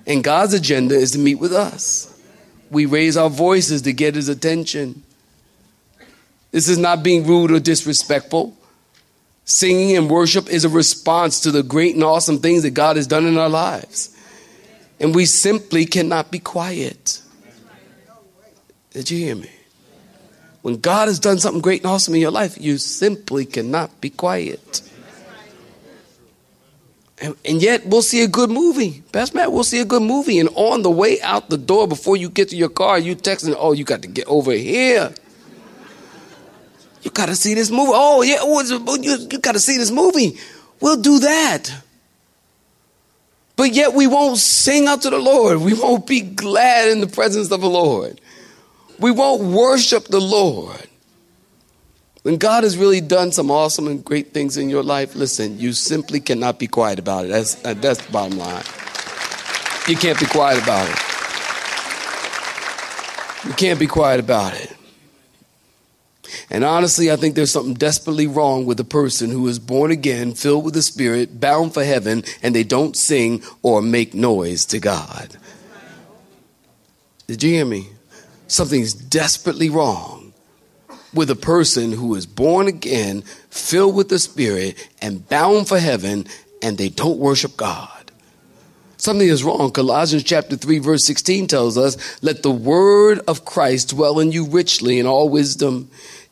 And 0.06 0.22
God's 0.22 0.54
agenda 0.54 0.94
is 0.94 1.10
to 1.12 1.18
meet 1.18 1.36
with 1.36 1.52
us. 1.52 2.12
We 2.70 2.86
raise 2.86 3.16
our 3.16 3.30
voices 3.30 3.82
to 3.82 3.92
get 3.92 4.14
his 4.14 4.28
attention. 4.28 5.02
This 6.52 6.68
is 6.68 6.78
not 6.78 7.02
being 7.02 7.26
rude 7.26 7.50
or 7.50 7.60
disrespectful. 7.60 8.56
Singing 9.44 9.96
and 9.96 10.08
worship 10.08 10.48
is 10.48 10.64
a 10.64 10.68
response 10.68 11.40
to 11.40 11.50
the 11.50 11.62
great 11.62 11.94
and 11.94 12.04
awesome 12.04 12.38
things 12.38 12.62
that 12.62 12.70
God 12.70 12.96
has 12.96 13.06
done 13.06 13.26
in 13.26 13.36
our 13.36 13.48
lives. 13.48 14.15
And 14.98 15.14
we 15.14 15.26
simply 15.26 15.84
cannot 15.84 16.30
be 16.30 16.38
quiet. 16.38 17.20
Did 18.90 19.10
you 19.10 19.18
hear 19.18 19.36
me? 19.36 19.50
When 20.62 20.80
God 20.80 21.08
has 21.08 21.18
done 21.18 21.38
something 21.38 21.60
great 21.60 21.82
and 21.82 21.90
awesome 21.90 22.14
in 22.14 22.20
your 22.20 22.30
life, 22.30 22.60
you 22.60 22.78
simply 22.78 23.44
cannot 23.44 24.00
be 24.00 24.10
quiet. 24.10 24.82
And, 27.18 27.34
and, 27.44 27.62
yet, 27.62 27.86
we'll 27.86 28.02
see 28.02 28.22
a 28.22 28.28
good 28.28 28.50
movie. 28.50 29.02
Best 29.12 29.34
Matt, 29.34 29.52
we'll 29.52 29.64
see 29.64 29.80
a 29.80 29.84
good 29.84 30.02
movie. 30.02 30.38
And 30.38 30.50
on 30.54 30.82
the 30.82 30.90
way 30.90 31.20
out 31.22 31.48
the 31.48 31.56
door, 31.56 31.88
before 31.88 32.16
you 32.16 32.28
get 32.28 32.50
to 32.50 32.56
your 32.56 32.68
car, 32.68 32.98
you 32.98 33.16
texting, 33.16 33.54
oh, 33.56 33.72
you 33.72 33.84
got 33.84 34.02
to 34.02 34.08
get 34.08 34.26
over 34.26 34.52
here. 34.52 35.14
You 37.02 37.10
got 37.10 37.26
to 37.26 37.36
see 37.36 37.54
this 37.54 37.70
movie. 37.70 37.92
Oh, 37.94 38.22
yeah, 38.22 38.38
oh, 38.40 38.96
you, 38.96 39.28
you 39.30 39.38
got 39.38 39.52
to 39.52 39.60
see 39.60 39.78
this 39.78 39.90
movie. 39.90 40.36
We'll 40.80 41.00
do 41.00 41.20
that. 41.20 41.72
But 43.56 43.72
yet 43.72 43.94
we 43.94 44.06
won't 44.06 44.38
sing 44.38 44.86
out 44.86 45.02
to 45.02 45.10
the 45.10 45.18
Lord. 45.18 45.60
We 45.62 45.72
won't 45.72 46.06
be 46.06 46.20
glad 46.20 46.90
in 46.90 47.00
the 47.00 47.06
presence 47.06 47.50
of 47.50 47.62
the 47.62 47.68
Lord. 47.68 48.20
We 48.98 49.10
won't 49.10 49.42
worship 49.42 50.04
the 50.04 50.20
Lord. 50.20 50.86
When 52.22 52.36
God 52.36 52.64
has 52.64 52.76
really 52.76 53.00
done 53.00 53.32
some 53.32 53.50
awesome 53.50 53.86
and 53.86 54.04
great 54.04 54.34
things 54.34 54.56
in 54.56 54.68
your 54.68 54.82
life, 54.82 55.14
listen, 55.14 55.58
you 55.58 55.72
simply 55.72 56.20
cannot 56.20 56.58
be 56.58 56.66
quiet 56.66 56.98
about 56.98 57.24
it. 57.24 57.28
That's, 57.28 57.64
uh, 57.64 57.74
that's 57.74 58.04
the 58.04 58.12
bottom 58.12 58.36
line. 58.36 58.64
You 59.88 59.96
can't 59.96 60.18
be 60.18 60.26
quiet 60.26 60.62
about 60.62 60.88
it. 60.90 60.96
You 63.46 63.54
can't 63.54 63.78
be 63.78 63.86
quiet 63.86 64.18
about 64.18 64.54
it. 64.54 64.75
And 66.50 66.64
honestly, 66.64 67.10
I 67.10 67.16
think 67.16 67.34
there's 67.34 67.50
something 67.50 67.74
desperately 67.74 68.26
wrong 68.26 68.66
with 68.66 68.80
a 68.80 68.84
person 68.84 69.30
who 69.30 69.46
is 69.48 69.58
born 69.58 69.90
again, 69.90 70.32
filled 70.34 70.64
with 70.64 70.74
the 70.74 70.82
Spirit, 70.82 71.40
bound 71.40 71.74
for 71.74 71.84
heaven, 71.84 72.24
and 72.42 72.54
they 72.54 72.64
don't 72.64 72.96
sing 72.96 73.42
or 73.62 73.82
make 73.82 74.14
noise 74.14 74.64
to 74.66 74.78
God. 74.78 75.36
Did 77.26 77.42
you 77.42 77.50
hear 77.50 77.64
me? 77.64 77.88
Something's 78.46 78.94
desperately 78.94 79.68
wrong 79.68 80.32
with 81.12 81.30
a 81.30 81.36
person 81.36 81.92
who 81.92 82.14
is 82.14 82.26
born 82.26 82.68
again, 82.68 83.22
filled 83.50 83.96
with 83.96 84.08
the 84.08 84.18
Spirit, 84.18 84.88
and 85.00 85.28
bound 85.28 85.66
for 85.66 85.78
heaven, 85.78 86.26
and 86.62 86.78
they 86.78 86.88
don't 86.88 87.18
worship 87.18 87.56
God. 87.56 87.95
Something 89.06 89.28
is 89.28 89.44
wrong. 89.44 89.70
Colossians 89.70 90.24
chapter 90.24 90.56
3 90.56 90.80
verse 90.80 91.04
16 91.04 91.46
tells 91.46 91.78
us, 91.78 91.96
let 92.24 92.42
the 92.42 92.50
word 92.50 93.20
of 93.28 93.44
Christ 93.44 93.90
dwell 93.90 94.18
in 94.18 94.32
you 94.32 94.46
richly 94.46 94.98
in 94.98 95.06
all 95.06 95.28
wisdom, 95.28 95.88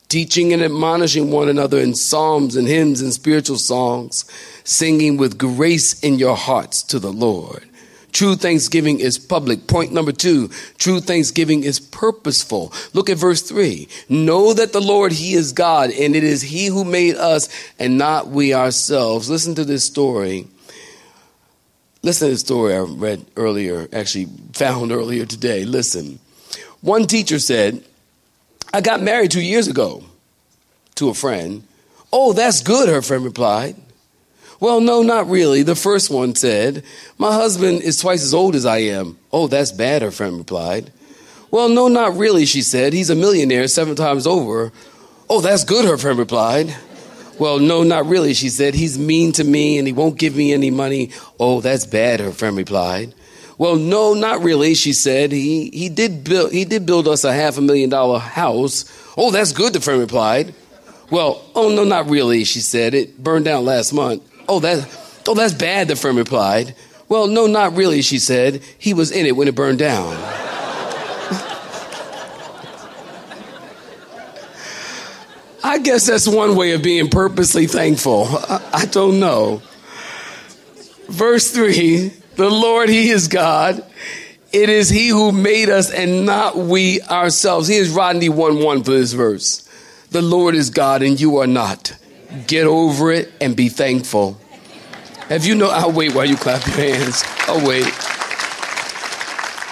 teaching 0.09 0.51
and 0.51 0.61
admonishing 0.61 1.31
one 1.31 1.47
another 1.47 1.79
in 1.79 1.95
psalms 1.95 2.57
and 2.57 2.67
hymns 2.67 2.99
and 2.99 3.13
spiritual 3.13 3.55
songs, 3.55 4.25
singing 4.65 5.15
with 5.15 5.37
grace 5.37 5.97
in 6.01 6.19
your 6.19 6.35
hearts 6.35 6.83
to 6.83 6.99
the 6.99 7.13
Lord. 7.13 7.63
True 8.11 8.35
thanksgiving 8.35 8.99
is 8.99 9.17
public. 9.17 9.67
Point 9.67 9.93
number 9.93 10.11
two, 10.11 10.49
true 10.77 10.99
thanksgiving 10.99 11.63
is 11.63 11.79
purposeful. 11.79 12.73
Look 12.91 13.09
at 13.09 13.17
verse 13.17 13.41
three. 13.41 13.87
Know 14.09 14.53
that 14.53 14.73
the 14.73 14.81
Lord, 14.81 15.13
He 15.13 15.35
is 15.35 15.53
God, 15.53 15.91
and 15.91 16.13
it 16.13 16.25
is 16.25 16.41
He 16.41 16.65
who 16.65 16.83
made 16.83 17.15
us 17.15 17.47
and 17.79 17.97
not 17.97 18.27
we 18.27 18.53
ourselves. 18.53 19.29
Listen 19.29 19.55
to 19.55 19.63
this 19.63 19.85
story. 19.85 20.49
Listen 22.05 22.27
to 22.27 22.35
the 22.35 22.37
story 22.37 22.75
I 22.75 22.81
read 22.81 23.25
earlier, 23.35 23.87
actually 23.91 24.27
found 24.53 24.91
earlier 24.91 25.25
today. 25.25 25.65
Listen. 25.65 26.19
One 26.81 27.07
teacher 27.07 27.39
said, 27.39 27.83
I 28.71 28.81
got 28.81 29.01
married 29.01 29.31
two 29.31 29.41
years 29.41 29.67
ago 29.67 30.03
to 30.93 31.09
a 31.09 31.15
friend. 31.15 31.63
Oh, 32.13 32.33
that's 32.33 32.61
good, 32.61 32.89
her 32.89 33.01
friend 33.01 33.23
replied. 33.23 33.75
Well, 34.59 34.81
no, 34.81 35.01
not 35.01 35.27
really. 35.27 35.63
The 35.63 35.73
first 35.73 36.11
one 36.11 36.35
said, 36.35 36.83
My 37.17 37.33
husband 37.33 37.81
is 37.81 37.97
twice 37.97 38.21
as 38.21 38.35
old 38.35 38.53
as 38.53 38.67
I 38.67 38.77
am. 38.77 39.17
Oh, 39.33 39.47
that's 39.47 39.71
bad, 39.71 40.03
her 40.03 40.11
friend 40.11 40.37
replied. 40.37 40.91
Well, 41.49 41.69
no, 41.69 41.87
not 41.87 42.17
really, 42.17 42.45
she 42.45 42.61
said. 42.61 42.93
He's 42.93 43.09
a 43.09 43.15
millionaire 43.15 43.67
seven 43.67 43.95
times 43.95 44.27
over. 44.27 44.71
Oh, 45.27 45.41
that's 45.41 45.63
good, 45.63 45.85
her 45.85 45.97
friend 45.97 46.19
replied. 46.19 46.67
Well, 47.37 47.59
no, 47.59 47.83
not 47.83 48.05
really, 48.05 48.33
she 48.33 48.49
said. 48.49 48.73
He's 48.73 48.97
mean 48.97 49.33
to 49.33 49.43
me 49.43 49.77
and 49.77 49.85
he 49.85 49.93
won't 49.93 50.17
give 50.17 50.35
me 50.35 50.53
any 50.53 50.71
money. 50.71 51.11
Oh, 51.39 51.61
that's 51.61 51.85
bad, 51.85 52.19
her 52.19 52.31
friend 52.31 52.55
replied. 52.55 53.13
Well, 53.57 53.75
no, 53.75 54.13
not 54.13 54.43
really, 54.43 54.73
she 54.73 54.93
said. 54.93 55.31
He, 55.31 55.69
he, 55.69 55.89
did 55.89 56.23
build, 56.23 56.51
he 56.51 56.65
did 56.65 56.85
build 56.85 57.07
us 57.07 57.23
a 57.23 57.33
half 57.33 57.57
a 57.57 57.61
million 57.61 57.89
dollar 57.89 58.19
house. 58.19 58.85
Oh, 59.17 59.31
that's 59.31 59.51
good, 59.51 59.73
the 59.73 59.81
friend 59.81 59.99
replied. 59.99 60.53
Well, 61.09 61.43
oh, 61.55 61.69
no, 61.69 61.83
not 61.83 62.09
really, 62.09 62.43
she 62.43 62.59
said. 62.59 62.93
It 62.93 63.21
burned 63.21 63.45
down 63.45 63.65
last 63.65 63.93
month. 63.93 64.23
Oh, 64.47 64.59
that, 64.59 64.87
oh, 65.27 65.35
that's 65.35 65.53
bad, 65.53 65.87
the 65.87 65.95
friend 65.95 66.17
replied. 66.17 66.75
Well, 67.07 67.27
no, 67.27 67.47
not 67.47 67.75
really, 67.75 68.01
she 68.01 68.19
said. 68.19 68.61
He 68.77 68.93
was 68.93 69.11
in 69.11 69.25
it 69.25 69.35
when 69.35 69.47
it 69.47 69.55
burned 69.55 69.79
down. 69.79 70.44
I 75.65 75.79
guess 75.79 76.05
that's 76.05 76.27
one 76.27 76.55
way 76.55 76.73
of 76.73 76.83
being 76.83 77.09
purposely 77.09 77.65
thankful. 77.65 78.25
I, 78.27 78.69
I 78.71 78.85
don't 78.85 79.19
know. 79.19 79.63
Verse 81.09 81.49
3 81.49 82.09
The 82.35 82.51
Lord, 82.51 82.87
He 82.87 83.09
is 83.09 83.27
God. 83.27 83.83
It 84.53 84.69
is 84.69 84.89
He 84.89 85.07
who 85.07 85.31
made 85.31 85.69
us 85.69 85.89
and 85.91 86.23
not 86.23 86.55
we 86.55 87.01
ourselves. 87.01 87.67
Here's 87.67 87.89
Rodney 87.89 88.29
1 88.29 88.61
1 88.61 88.83
for 88.83 88.91
this 88.91 89.13
verse. 89.13 89.67
The 90.11 90.21
Lord 90.21 90.53
is 90.53 90.69
God 90.69 91.01
and 91.01 91.19
you 91.19 91.37
are 91.37 91.47
not. 91.47 91.97
Get 92.45 92.67
over 92.67 93.11
it 93.11 93.33
and 93.41 93.55
be 93.55 93.69
thankful. 93.69 94.39
Have 95.29 95.45
you 95.45 95.55
know? 95.55 95.71
I'll 95.71 95.91
wait 95.91 96.13
while 96.13 96.25
you 96.25 96.35
clap 96.35 96.63
your 96.67 96.75
hands. 96.75 97.23
I'll 97.47 97.67
wait. 97.67 97.91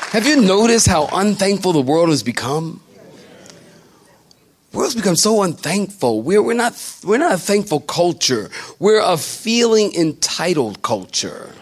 Have 0.09 0.25
you 0.25 0.41
noticed 0.41 0.87
how 0.87 1.07
unthankful 1.13 1.73
the 1.73 1.81
world 1.81 2.09
has 2.09 2.23
become? 2.23 2.82
World's 4.73 4.95
become 4.95 5.15
so 5.15 5.43
unthankful. 5.43 6.21
We're, 6.21 6.41
we're, 6.41 6.53
not, 6.55 6.73
we're 7.03 7.17
not 7.17 7.33
a 7.33 7.37
thankful 7.37 7.79
culture. 7.81 8.49
We're 8.79 9.01
a 9.01 9.17
feeling 9.17 9.93
entitled 9.93 10.81
culture. 10.81 11.53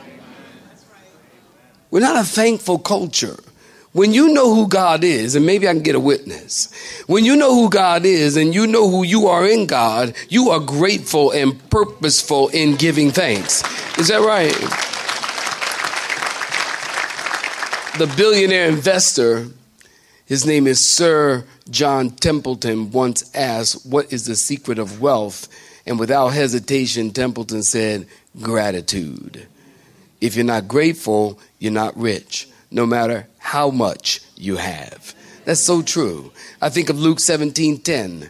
We're 1.92 2.00
not 2.00 2.16
a 2.16 2.28
thankful 2.28 2.80
culture. 2.80 3.38
When 3.92 4.14
you 4.14 4.34
know 4.34 4.56
who 4.56 4.70
God 4.70 5.04
is, 5.04 5.36
and 5.36 5.46
maybe 5.46 5.68
I 5.68 5.74
can 5.74 5.84
get 5.84 5.96
a 5.96 6.00
witness, 6.00 6.74
when 7.08 7.26
you 7.26 7.36
know 7.36 7.54
who 7.54 7.70
God 7.70 8.06
is 8.06 8.38
and 8.38 8.56
you 8.56 8.66
know 8.66 8.90
who 8.90 9.04
you 9.04 9.28
are 9.28 9.46
in 9.46 9.66
God, 9.66 10.14
you 10.30 10.50
are 10.52 10.62
grateful 10.62 11.32
and 11.32 11.60
purposeful 11.70 12.48
in 12.50 12.78
giving 12.78 13.12
thanks. 13.12 13.62
Is 13.98 14.08
that 14.08 14.22
right? 14.22 14.56
The 18.00 18.08
billionaire 18.16 18.70
investor, 18.70 19.48
his 20.32 20.46
name 20.46 20.66
is 20.66 20.80
Sir 20.80 21.44
John 21.70 22.10
Templeton 22.10 22.92
once 22.92 23.30
asked, 23.36 23.86
What 23.86 24.14
is 24.14 24.28
the 24.28 24.38
secret 24.38 24.80
of 24.80 25.02
wealth? 25.02 25.50
And 25.86 26.00
without 26.00 26.30
hesitation, 26.30 27.12
Templeton 27.12 27.64
said, 27.64 28.08
Gratitude. 28.42 29.46
If 30.22 30.38
you're 30.38 30.46
not 30.46 30.70
grateful, 30.70 31.38
you're 31.60 31.74
not 31.74 31.98
rich, 31.98 32.48
no 32.72 32.86
matter 32.86 33.28
how 33.40 33.72
much 33.72 34.22
you 34.38 34.56
have. 34.56 35.14
That's 35.44 35.60
so 35.60 35.82
true. 35.82 36.32
I 36.62 36.70
think 36.70 36.90
of 36.90 36.98
Luke 36.98 37.20
17 37.20 37.80
10. 37.80 38.30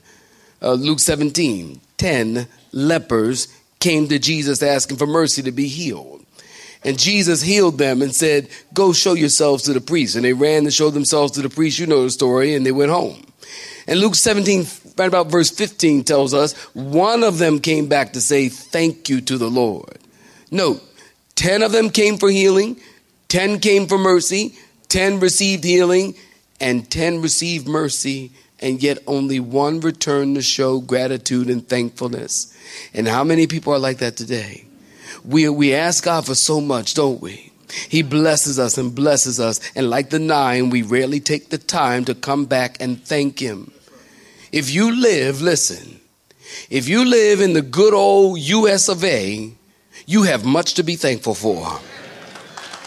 Uh, 0.59 0.73
Luke 0.73 0.99
17 0.99 1.81
10 1.99 2.47
lepers 2.71 3.47
came 3.79 4.07
to 4.07 4.17
Jesus 4.17 4.63
asking 4.63 4.97
for 4.97 5.05
mercy 5.05 5.43
to 5.43 5.51
be 5.51 5.67
healed. 5.67 6.25
And 6.83 6.97
Jesus 6.97 7.41
healed 7.41 7.77
them 7.77 8.01
and 8.01 8.13
said, 8.13 8.49
Go 8.73 8.93
show 8.93 9.13
yourselves 9.13 9.63
to 9.63 9.73
the 9.73 9.81
priest. 9.81 10.15
And 10.15 10.25
they 10.25 10.33
ran 10.33 10.63
to 10.63 10.71
show 10.71 10.89
themselves 10.89 11.33
to 11.33 11.41
the 11.41 11.49
priest. 11.49 11.79
You 11.79 11.87
know 11.87 12.03
the 12.03 12.09
story. 12.09 12.55
And 12.55 12.65
they 12.65 12.71
went 12.71 12.91
home. 12.91 13.23
And 13.87 13.99
Luke 13.99 14.15
17, 14.15 14.65
right 14.97 15.07
about 15.07 15.27
verse 15.31 15.49
15, 15.49 16.03
tells 16.03 16.33
us 16.33 16.53
one 16.73 17.23
of 17.23 17.37
them 17.37 17.59
came 17.59 17.87
back 17.87 18.13
to 18.13 18.21
say, 18.21 18.49
Thank 18.49 19.09
you 19.09 19.21
to 19.21 19.37
the 19.37 19.49
Lord. 19.49 19.99
Note, 20.49 20.81
10 21.35 21.63
of 21.63 21.71
them 21.71 21.89
came 21.89 22.17
for 22.17 22.29
healing, 22.29 22.79
10 23.29 23.59
came 23.59 23.87
for 23.87 23.97
mercy, 23.97 24.55
10 24.89 25.19
received 25.19 25.63
healing, 25.63 26.15
and 26.59 26.89
10 26.89 27.21
received 27.21 27.67
mercy, 27.67 28.31
and 28.59 28.83
yet 28.83 28.99
only 29.07 29.39
one 29.39 29.79
returned 29.79 30.35
to 30.35 30.41
show 30.41 30.79
gratitude 30.79 31.49
and 31.49 31.67
thankfulness. 31.67 32.55
And 32.93 33.07
how 33.07 33.23
many 33.23 33.47
people 33.47 33.73
are 33.73 33.79
like 33.79 33.97
that 33.99 34.17
today? 34.17 34.65
We, 35.25 35.47
we 35.49 35.73
ask 35.73 36.03
God 36.03 36.25
for 36.25 36.35
so 36.35 36.61
much, 36.61 36.93
don't 36.93 37.21
we? 37.21 37.51
He 37.89 38.01
blesses 38.01 38.59
us 38.59 38.77
and 38.77 38.93
blesses 38.93 39.39
us. 39.39 39.59
And 39.75 39.89
like 39.89 40.09
the 40.09 40.19
nine, 40.19 40.69
we 40.69 40.81
rarely 40.81 41.19
take 41.19 41.49
the 41.49 41.57
time 41.57 42.05
to 42.05 42.15
come 42.15 42.45
back 42.45 42.77
and 42.81 43.01
thank 43.03 43.39
Him. 43.39 43.71
If 44.51 44.71
you 44.71 44.99
live, 44.99 45.41
listen, 45.41 46.01
if 46.69 46.89
you 46.89 47.05
live 47.05 47.39
in 47.39 47.53
the 47.53 47.61
good 47.61 47.93
old 47.93 48.39
US 48.39 48.89
of 48.89 49.03
A, 49.03 49.53
you 50.05 50.23
have 50.23 50.43
much 50.43 50.73
to 50.75 50.83
be 50.83 50.95
thankful 50.95 51.35
for. 51.35 51.79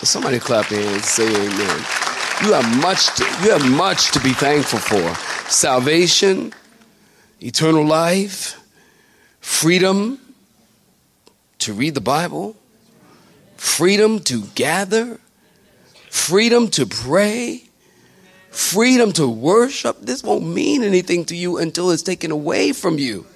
Somebody 0.05 0.39
clap 0.39 0.71
your 0.71 0.81
hands 0.81 0.95
and 0.97 1.05
say 1.05 1.29
amen. 1.29 1.85
You 2.43 2.53
have 2.53 2.83
much 2.83 3.15
to, 3.17 3.25
you 3.43 3.51
have 3.53 3.71
much 3.71 4.11
to 4.11 4.21
be 4.21 4.33
thankful 4.33 4.81
for. 4.81 5.15
Salvation, 5.51 6.53
eternal 7.41 7.87
life, 7.87 8.61
freedom 9.41 10.21
to 11.65 11.73
read 11.73 11.95
the 11.95 12.01
Bible, 12.01 12.57
freedom 13.57 14.21
to 14.21 14.43
gather, 14.55 15.19
freedom 16.11 16.69
to 16.69 16.87
pray, 16.87 17.65
freedom 18.51 19.13
to 19.13 19.27
worship. 19.27 19.99
This 20.01 20.23
won't 20.23 20.47
mean 20.47 20.83
anything 20.83 21.25
to 21.27 21.37
you 21.37 21.59
until 21.59 21.91
it's 21.91 22.03
taken 22.03 22.31
away 22.31 22.73
from 22.73 22.99
you. 22.99 23.27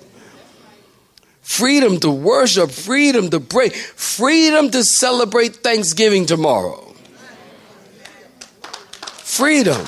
Freedom 1.40 1.98
to 2.00 2.10
worship, 2.10 2.70
freedom 2.70 3.30
to 3.30 3.40
pray, 3.40 3.70
freedom 3.70 4.70
to 4.70 4.84
celebrate 4.84 5.56
Thanksgiving 5.56 6.26
tomorrow. 6.26 6.94
Freedom. 8.98 9.86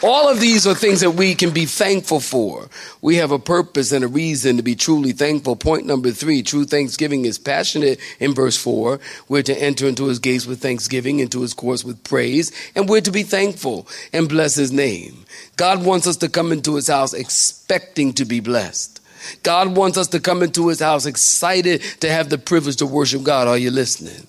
All 0.00 0.28
of 0.28 0.38
these 0.38 0.64
are 0.64 0.76
things 0.76 1.00
that 1.00 1.10
we 1.10 1.34
can 1.34 1.50
be 1.50 1.66
thankful 1.66 2.20
for. 2.20 2.68
We 3.02 3.16
have 3.16 3.32
a 3.32 3.38
purpose 3.38 3.90
and 3.90 4.04
a 4.04 4.08
reason 4.08 4.56
to 4.56 4.62
be 4.62 4.76
truly 4.76 5.10
thankful. 5.10 5.56
Point 5.56 5.86
number 5.86 6.12
three 6.12 6.44
true 6.44 6.64
thanksgiving 6.64 7.24
is 7.24 7.36
passionate 7.36 7.98
in 8.20 8.32
verse 8.32 8.56
four. 8.56 9.00
We're 9.28 9.42
to 9.42 9.60
enter 9.60 9.88
into 9.88 10.06
his 10.06 10.20
gates 10.20 10.46
with 10.46 10.62
thanksgiving, 10.62 11.18
into 11.18 11.40
his 11.40 11.52
courts 11.52 11.84
with 11.84 12.04
praise, 12.04 12.52
and 12.76 12.88
we're 12.88 13.00
to 13.00 13.10
be 13.10 13.24
thankful 13.24 13.88
and 14.12 14.28
bless 14.28 14.54
his 14.54 14.70
name. 14.70 15.24
God 15.56 15.84
wants 15.84 16.06
us 16.06 16.18
to 16.18 16.28
come 16.28 16.52
into 16.52 16.76
his 16.76 16.86
house 16.86 17.12
expecting 17.12 18.12
to 18.12 18.24
be 18.24 18.38
blessed. 18.38 19.00
God 19.42 19.76
wants 19.76 19.98
us 19.98 20.06
to 20.08 20.20
come 20.20 20.44
into 20.44 20.68
his 20.68 20.78
house 20.78 21.06
excited 21.06 21.82
to 22.00 22.08
have 22.08 22.30
the 22.30 22.38
privilege 22.38 22.76
to 22.76 22.86
worship 22.86 23.24
God. 23.24 23.48
Are 23.48 23.58
you 23.58 23.72
listening? 23.72 24.28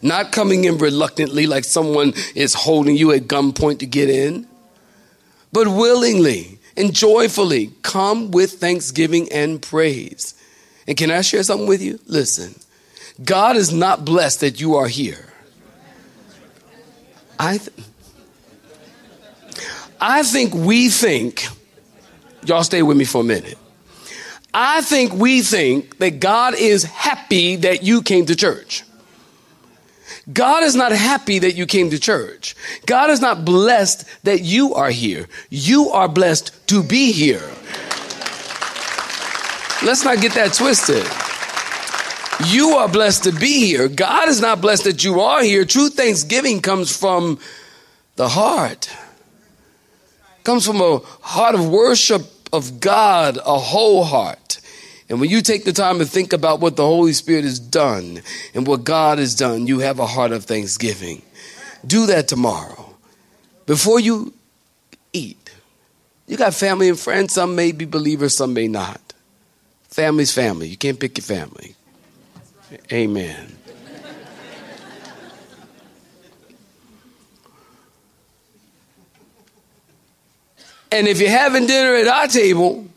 Not 0.00 0.30
coming 0.30 0.62
in 0.62 0.78
reluctantly 0.78 1.48
like 1.48 1.64
someone 1.64 2.14
is 2.36 2.54
holding 2.54 2.96
you 2.96 3.10
at 3.10 3.22
gunpoint 3.22 3.80
to 3.80 3.86
get 3.86 4.08
in 4.08 4.46
but 5.52 5.68
willingly 5.68 6.58
and 6.76 6.94
joyfully 6.94 7.72
come 7.82 8.30
with 8.30 8.52
thanksgiving 8.52 9.30
and 9.32 9.60
praise. 9.60 10.34
And 10.86 10.96
can 10.96 11.10
I 11.10 11.20
share 11.20 11.42
something 11.42 11.66
with 11.68 11.82
you? 11.82 11.98
Listen, 12.06 12.54
God 13.22 13.56
is 13.56 13.72
not 13.72 14.04
blessed 14.04 14.40
that 14.40 14.60
you 14.60 14.76
are 14.76 14.88
here. 14.88 15.32
I, 17.38 17.58
th- 17.58 17.70
I 20.00 20.22
think 20.22 20.54
we 20.54 20.88
think, 20.88 21.46
y'all 22.44 22.64
stay 22.64 22.82
with 22.82 22.96
me 22.96 23.04
for 23.04 23.20
a 23.20 23.24
minute. 23.24 23.58
I 24.54 24.80
think 24.80 25.12
we 25.12 25.42
think 25.42 25.98
that 25.98 26.20
God 26.20 26.54
is 26.54 26.84
happy 26.84 27.56
that 27.56 27.82
you 27.82 28.02
came 28.02 28.26
to 28.26 28.34
church. 28.34 28.82
God 30.32 30.62
is 30.62 30.74
not 30.74 30.92
happy 30.92 31.38
that 31.38 31.54
you 31.54 31.66
came 31.66 31.90
to 31.90 31.98
church. 31.98 32.54
God 32.86 33.10
is 33.10 33.20
not 33.20 33.44
blessed 33.44 34.04
that 34.24 34.42
you 34.42 34.74
are 34.74 34.90
here. 34.90 35.26
You 35.48 35.90
are 35.90 36.08
blessed 36.08 36.68
to 36.68 36.82
be 36.82 37.12
here. 37.12 37.42
Let's 39.82 40.04
not 40.04 40.20
get 40.20 40.32
that 40.32 40.52
twisted. 40.54 41.06
You 42.52 42.76
are 42.76 42.88
blessed 42.88 43.24
to 43.24 43.32
be 43.32 43.66
here. 43.66 43.88
God 43.88 44.28
is 44.28 44.40
not 44.40 44.60
blessed 44.60 44.84
that 44.84 45.04
you 45.04 45.20
are 45.20 45.42
here. 45.42 45.64
True 45.64 45.88
thanksgiving 45.88 46.60
comes 46.60 46.96
from 46.96 47.38
the 48.16 48.28
heart. 48.28 48.90
Comes 50.44 50.66
from 50.66 50.80
a 50.80 50.98
heart 51.20 51.54
of 51.54 51.68
worship 51.68 52.22
of 52.52 52.80
God, 52.80 53.38
a 53.44 53.58
whole 53.58 54.04
heart. 54.04 54.47
And 55.08 55.20
when 55.20 55.30
you 55.30 55.40
take 55.40 55.64
the 55.64 55.72
time 55.72 55.98
to 55.98 56.04
think 56.04 56.32
about 56.32 56.60
what 56.60 56.76
the 56.76 56.84
Holy 56.84 57.12
Spirit 57.14 57.44
has 57.44 57.58
done 57.58 58.20
and 58.54 58.66
what 58.66 58.84
God 58.84 59.18
has 59.18 59.34
done, 59.34 59.66
you 59.66 59.78
have 59.78 59.98
a 59.98 60.06
heart 60.06 60.32
of 60.32 60.44
thanksgiving. 60.44 61.22
Do 61.86 62.06
that 62.06 62.28
tomorrow. 62.28 62.94
Before 63.64 63.98
you 64.00 64.34
eat, 65.12 65.50
you 66.26 66.36
got 66.36 66.52
family 66.52 66.88
and 66.88 66.98
friends. 66.98 67.32
Some 67.32 67.56
may 67.56 67.72
be 67.72 67.86
believers, 67.86 68.34
some 68.34 68.52
may 68.52 68.68
not. 68.68 69.00
Family's 69.88 70.32
family. 70.32 70.68
You 70.68 70.76
can't 70.76 71.00
pick 71.00 71.16
your 71.16 71.24
family. 71.24 71.74
Amen. 72.92 73.56
And 80.90 81.06
if 81.06 81.20
you're 81.20 81.30
having 81.30 81.66
dinner 81.66 81.94
at 81.94 82.08
our 82.08 82.26
table, 82.26 82.87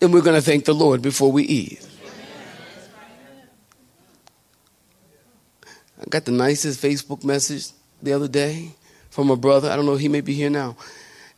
and 0.00 0.12
we're 0.12 0.22
going 0.22 0.36
to 0.36 0.44
thank 0.44 0.64
the 0.64 0.74
Lord 0.74 1.02
before 1.02 1.32
we 1.32 1.44
eat. 1.44 1.84
I 6.00 6.04
got 6.08 6.24
the 6.24 6.32
nicest 6.32 6.80
Facebook 6.80 7.24
message 7.24 7.70
the 8.02 8.12
other 8.12 8.28
day 8.28 8.70
from 9.10 9.30
a 9.30 9.36
brother. 9.36 9.70
I 9.70 9.76
don't 9.76 9.86
know, 9.86 9.96
he 9.96 10.08
may 10.08 10.20
be 10.20 10.34
here 10.34 10.50
now. 10.50 10.76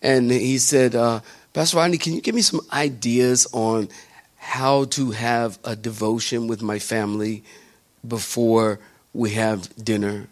And 0.02 0.30
he 0.30 0.58
said, 0.58 0.94
uh, 0.94 1.20
Pastor 1.52 1.78
Rodney, 1.78 1.98
can 1.98 2.12
you 2.12 2.20
give 2.20 2.34
me 2.34 2.42
some 2.42 2.60
ideas 2.72 3.46
on 3.52 3.88
how 4.36 4.84
to 4.84 5.10
have 5.12 5.58
a 5.64 5.74
devotion 5.74 6.46
with 6.46 6.62
my 6.62 6.78
family 6.78 7.42
before 8.06 8.78
we 9.14 9.30
have 9.30 9.74
dinner? 9.82 10.28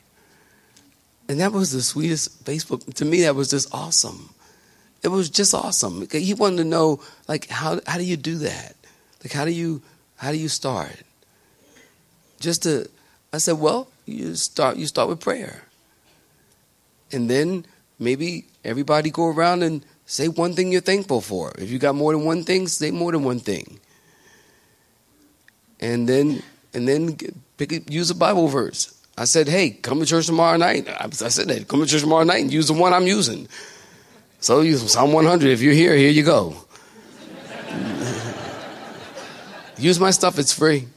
And 1.28 1.40
that 1.40 1.52
was 1.52 1.72
the 1.72 1.82
sweetest 1.82 2.44
Facebook. 2.44 2.92
To 2.94 3.04
me, 3.04 3.22
that 3.22 3.34
was 3.34 3.50
just 3.50 3.72
awesome. 3.72 4.30
It 5.02 5.08
was 5.08 5.30
just 5.30 5.54
awesome. 5.54 6.08
He 6.10 6.34
wanted 6.34 6.58
to 6.58 6.64
know, 6.64 7.00
like, 7.28 7.48
how 7.48 7.80
how 7.86 7.98
do 7.98 8.04
you 8.04 8.16
do 8.16 8.38
that? 8.38 8.74
Like, 9.22 9.32
how 9.32 9.44
do 9.44 9.52
you 9.52 9.82
how 10.16 10.32
do 10.32 10.38
you 10.38 10.48
start? 10.48 10.96
Just 12.40 12.64
to, 12.64 12.88
I 13.32 13.38
said, 13.38 13.58
well, 13.58 13.88
you 14.06 14.34
start 14.34 14.76
you 14.76 14.86
start 14.86 15.08
with 15.08 15.20
prayer, 15.20 15.62
and 17.12 17.30
then 17.30 17.64
maybe 17.98 18.46
everybody 18.64 19.10
go 19.10 19.28
around 19.28 19.62
and 19.62 19.84
say 20.06 20.28
one 20.28 20.54
thing 20.54 20.72
you're 20.72 20.80
thankful 20.80 21.20
for. 21.20 21.52
If 21.58 21.70
you 21.70 21.78
got 21.78 21.94
more 21.94 22.12
than 22.12 22.24
one 22.24 22.42
thing, 22.44 22.66
say 22.66 22.90
more 22.90 23.12
than 23.12 23.22
one 23.24 23.40
thing. 23.40 23.78
And 25.80 26.08
then 26.08 26.42
and 26.74 26.88
then 26.88 27.16
pick 27.56 27.90
use 27.90 28.10
a 28.10 28.14
Bible 28.14 28.48
verse. 28.48 28.94
I 29.16 29.24
said, 29.24 29.48
hey, 29.48 29.70
come 29.70 29.98
to 29.98 30.06
church 30.06 30.26
tomorrow 30.26 30.56
night. 30.56 30.88
I 30.88 31.08
said 31.10 31.48
that, 31.48 31.66
come 31.66 31.80
to 31.80 31.86
church 31.86 32.02
tomorrow 32.02 32.24
night 32.24 32.40
and 32.40 32.52
use 32.52 32.68
the 32.68 32.72
one 32.72 32.92
I'm 32.92 33.06
using. 33.06 33.48
So 34.40 34.60
use 34.60 34.90
Psalm 34.90 35.12
100. 35.12 35.50
If 35.50 35.60
you're 35.60 35.72
here, 35.72 35.96
here 35.96 36.10
you 36.10 36.22
go. 36.22 36.56
use 39.76 39.98
my 39.98 40.10
stuff, 40.10 40.38
it's 40.38 40.52
free. 40.52 40.88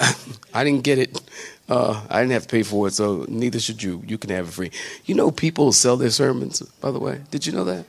I 0.54 0.64
didn't 0.64 0.82
get 0.82 0.98
it. 0.98 1.20
Uh, 1.68 2.02
I 2.10 2.20
didn't 2.20 2.32
have 2.32 2.42
to 2.42 2.48
pay 2.48 2.62
for 2.62 2.88
it, 2.88 2.94
so 2.94 3.24
neither 3.28 3.58
should 3.58 3.82
you. 3.82 4.02
You 4.06 4.18
can 4.18 4.30
have 4.30 4.48
it 4.48 4.52
free. 4.52 4.70
You 5.06 5.14
know, 5.14 5.30
people 5.30 5.72
sell 5.72 5.96
their 5.96 6.10
sermons, 6.10 6.60
by 6.80 6.90
the 6.90 6.98
way. 6.98 7.20
Did 7.30 7.46
you 7.46 7.52
know 7.52 7.64
that? 7.64 7.86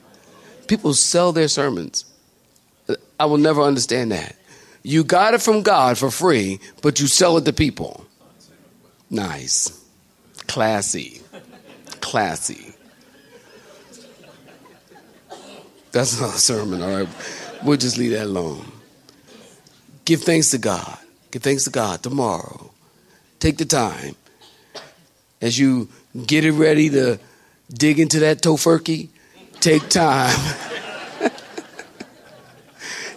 People 0.68 0.94
sell 0.94 1.32
their 1.32 1.48
sermons. 1.48 2.06
I 3.20 3.26
will 3.26 3.38
never 3.38 3.62
understand 3.62 4.12
that. 4.12 4.36
You 4.84 5.04
got 5.04 5.34
it 5.34 5.42
from 5.42 5.64
God 5.64 5.98
for 5.98 6.12
free, 6.12 6.60
but 6.82 7.00
you 7.00 7.08
sell 7.08 7.38
it 7.38 7.46
to 7.46 7.54
people. 7.54 8.06
Nice. 9.10 9.84
Classy. 10.48 11.22
Classy. 12.02 12.75
That's 15.96 16.20
not 16.20 16.36
a 16.36 16.38
sermon, 16.38 16.82
all 16.82 16.90
right? 16.90 17.08
We'll 17.64 17.78
just 17.78 17.98
leave 17.98 18.12
that 18.12 18.26
alone. 18.26 18.70
Give 20.04 20.22
thanks 20.22 20.52
to 20.52 20.58
God. 20.58 20.98
Give 21.32 21.42
thanks 21.42 21.64
to 21.64 21.70
God 21.70 22.04
tomorrow. 22.04 22.70
Take 23.40 23.58
the 23.58 23.64
time 23.64 24.18
as 25.42 25.58
you 25.58 25.88
get 26.28 26.44
it 26.44 26.52
ready 26.52 26.90
to 26.90 27.18
dig 27.74 27.98
into 28.02 28.20
that 28.20 28.42
tofurkey. 28.42 29.08
Take 29.62 29.88
time. 29.88 30.38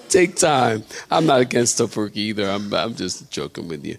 take 0.08 0.36
time. 0.36 0.84
I'm 1.10 1.26
not 1.26 1.40
against 1.40 1.80
tofurkey 1.80 2.16
either. 2.18 2.48
I'm, 2.48 2.72
I'm 2.72 2.94
just 2.94 3.28
joking 3.28 3.66
with 3.66 3.84
you. 3.84 3.96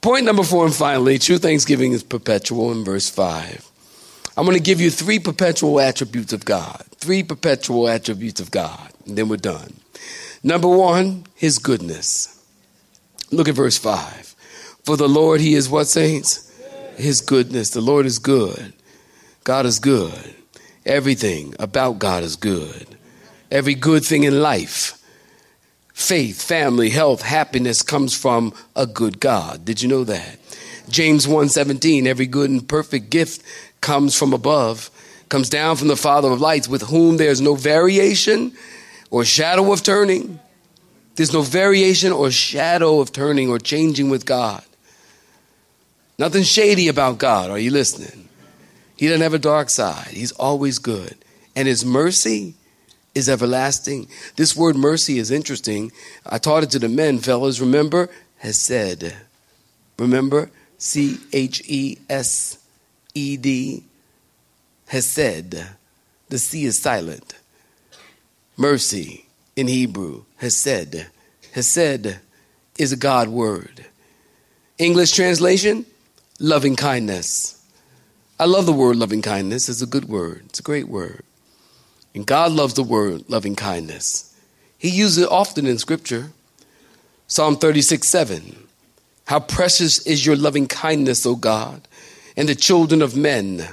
Point 0.00 0.24
number 0.24 0.42
four, 0.42 0.64
and 0.64 0.74
finally, 0.74 1.18
true 1.18 1.36
thanksgiving 1.36 1.92
is 1.92 2.02
perpetual 2.02 2.72
in 2.72 2.82
verse 2.82 3.10
5. 3.10 3.70
I'm 4.38 4.46
going 4.46 4.56
to 4.56 4.62
give 4.62 4.80
you 4.80 4.90
three 4.90 5.18
perpetual 5.18 5.78
attributes 5.80 6.32
of 6.32 6.46
God. 6.46 6.86
Three 7.02 7.24
perpetual 7.24 7.88
attributes 7.88 8.40
of 8.40 8.52
God. 8.52 8.92
And 9.06 9.18
then 9.18 9.28
we're 9.28 9.36
done. 9.36 9.74
Number 10.44 10.68
one, 10.68 11.26
his 11.34 11.58
goodness. 11.58 12.40
Look 13.32 13.48
at 13.48 13.56
verse 13.56 13.76
5. 13.76 14.36
For 14.84 14.96
the 14.96 15.08
Lord, 15.08 15.40
he 15.40 15.54
is 15.54 15.68
what, 15.68 15.88
saints? 15.88 16.48
His 16.96 17.20
goodness. 17.20 17.70
The 17.70 17.80
Lord 17.80 18.06
is 18.06 18.20
good. 18.20 18.72
God 19.42 19.66
is 19.66 19.80
good. 19.80 20.36
Everything 20.86 21.56
about 21.58 21.98
God 21.98 22.22
is 22.22 22.36
good. 22.36 22.96
Every 23.50 23.74
good 23.74 24.04
thing 24.04 24.22
in 24.22 24.40
life 24.40 24.96
faith, 25.92 26.40
family, 26.40 26.90
health, 26.90 27.22
happiness 27.22 27.82
comes 27.82 28.16
from 28.16 28.54
a 28.76 28.86
good 28.86 29.18
God. 29.18 29.64
Did 29.64 29.82
you 29.82 29.88
know 29.88 30.04
that? 30.04 30.38
James 30.88 31.26
1:17 31.26 32.06
every 32.06 32.26
good 32.26 32.48
and 32.48 32.68
perfect 32.68 33.10
gift 33.10 33.42
comes 33.80 34.14
from 34.14 34.32
above, 34.32 34.88
comes 35.32 35.48
down 35.48 35.76
from 35.76 35.88
the 35.88 35.96
Father 35.96 36.30
of 36.30 36.42
lights 36.42 36.68
with 36.68 36.82
whom 36.82 37.16
there's 37.16 37.40
no 37.40 37.54
variation 37.54 38.52
or 39.10 39.24
shadow 39.24 39.72
of 39.72 39.82
turning. 39.82 40.38
There's 41.16 41.32
no 41.32 41.40
variation 41.40 42.12
or 42.12 42.30
shadow 42.30 43.00
of 43.00 43.12
turning 43.12 43.48
or 43.48 43.58
changing 43.58 44.10
with 44.10 44.26
God. 44.26 44.62
Nothing 46.18 46.42
shady 46.42 46.88
about 46.88 47.16
God. 47.16 47.48
Are 47.48 47.58
you 47.58 47.70
listening? 47.70 48.28
He 48.98 49.06
doesn't 49.06 49.22
have 49.22 49.32
a 49.32 49.38
dark 49.38 49.70
side. 49.70 50.08
He's 50.08 50.32
always 50.32 50.78
good. 50.78 51.16
And 51.56 51.66
his 51.66 51.82
mercy 51.82 52.52
is 53.14 53.26
everlasting. 53.30 54.08
This 54.36 54.54
word 54.54 54.76
mercy 54.76 55.18
is 55.18 55.30
interesting. 55.30 55.92
I 56.26 56.36
taught 56.36 56.62
it 56.62 56.70
to 56.72 56.78
the 56.78 56.90
men, 56.90 57.20
fellas. 57.20 57.58
Remember? 57.58 58.10
Hesed. 58.36 59.14
Remember? 59.98 60.50
C 60.76 61.16
H 61.32 61.62
E 61.64 61.96
S 62.10 62.58
E 63.14 63.38
D. 63.38 63.84
Hesed. 64.92 65.54
The 66.28 66.38
C 66.38 66.66
is 66.66 66.78
silent. 66.78 67.32
Mercy 68.58 69.24
in 69.56 69.66
Hebrew. 69.66 70.24
Hesed, 70.36 71.06
has 71.52 71.66
said 71.66 72.20
is 72.78 72.92
a 72.92 72.96
God 72.96 73.28
word. 73.28 73.86
English 74.76 75.12
translation 75.12 75.86
loving 76.38 76.76
kindness. 76.76 77.58
I 78.38 78.44
love 78.44 78.66
the 78.66 78.74
word 78.74 78.96
loving 78.96 79.22
kindness. 79.22 79.70
It's 79.70 79.80
a 79.80 79.86
good 79.86 80.10
word, 80.10 80.42
it's 80.50 80.58
a 80.58 80.62
great 80.62 80.88
word. 80.88 81.24
And 82.14 82.26
God 82.26 82.52
loves 82.52 82.74
the 82.74 82.82
word 82.82 83.30
loving 83.30 83.56
kindness. 83.56 84.36
He 84.76 84.90
uses 84.90 85.24
it 85.24 85.30
often 85.30 85.66
in 85.66 85.78
Scripture. 85.78 86.32
Psalm 87.28 87.56
36 87.56 88.06
7. 88.06 88.68
How 89.24 89.40
precious 89.40 90.06
is 90.06 90.26
your 90.26 90.36
loving 90.36 90.66
kindness, 90.66 91.24
O 91.24 91.34
God, 91.34 91.88
and 92.36 92.46
the 92.46 92.54
children 92.54 93.00
of 93.00 93.16
men 93.16 93.68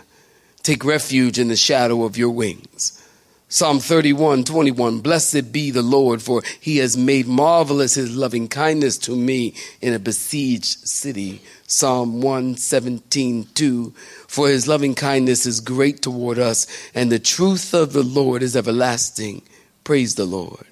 take 0.69 0.85
refuge 0.85 1.39
in 1.39 1.47
the 1.47 1.55
shadow 1.55 2.03
of 2.03 2.15
your 2.15 2.29
wings. 2.29 3.03
Psalm 3.47 3.79
31 3.79 4.43
21. 4.43 4.99
Blessed 4.99 5.51
be 5.51 5.71
the 5.71 5.81
Lord, 5.81 6.21
for 6.21 6.43
he 6.59 6.77
has 6.77 6.95
made 6.95 7.25
marvelous 7.25 7.95
his 7.95 8.15
loving 8.15 8.47
kindness 8.47 8.99
to 8.99 9.15
me 9.15 9.55
in 9.81 9.95
a 9.95 9.97
besieged 9.99 10.87
city. 10.87 11.41
Psalm 11.65 12.21
117 12.21 13.47
2. 13.55 13.93
For 14.27 14.47
his 14.47 14.67
loving 14.67 14.93
kindness 14.93 15.47
is 15.47 15.59
great 15.59 16.03
toward 16.03 16.37
us, 16.37 16.67
and 16.93 17.11
the 17.11 17.17
truth 17.17 17.73
of 17.73 17.93
the 17.93 18.03
Lord 18.03 18.43
is 18.43 18.55
everlasting. 18.55 19.41
Praise 19.83 20.13
the 20.13 20.25
Lord. 20.25 20.67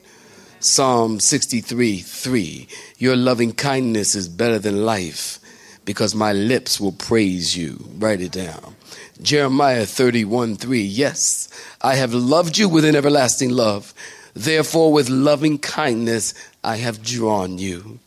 Psalm 0.60 1.20
63 1.20 2.02
3. 2.02 2.68
Your 3.00 3.16
loving 3.16 3.52
kindness 3.52 4.14
is 4.14 4.30
better 4.30 4.60
than 4.60 4.86
life, 4.86 5.40
because 5.88 6.13
my 6.13 6.34
lips 6.34 6.82
will 6.82 6.91
praise 6.91 7.56
you. 7.56 7.80
Write 7.97 8.19
it 8.19 8.34
down. 8.34 8.76
Jeremiah 9.21 9.86
31 9.86 10.58
3. 10.58 10.82
Yes, 10.82 11.47
I 11.82 11.95
have 11.95 12.13
loved 12.13 12.58
you 12.58 12.67
with 12.67 12.84
an 12.84 12.93
everlasting 12.93 13.52
love. 13.52 13.93
Therefore, 14.34 14.91
with 14.91 15.10
loving 15.10 15.58
kindness, 15.58 16.34
I 16.62 16.76
have 16.76 17.02
drawn 17.02 17.58
you. 17.58 18.00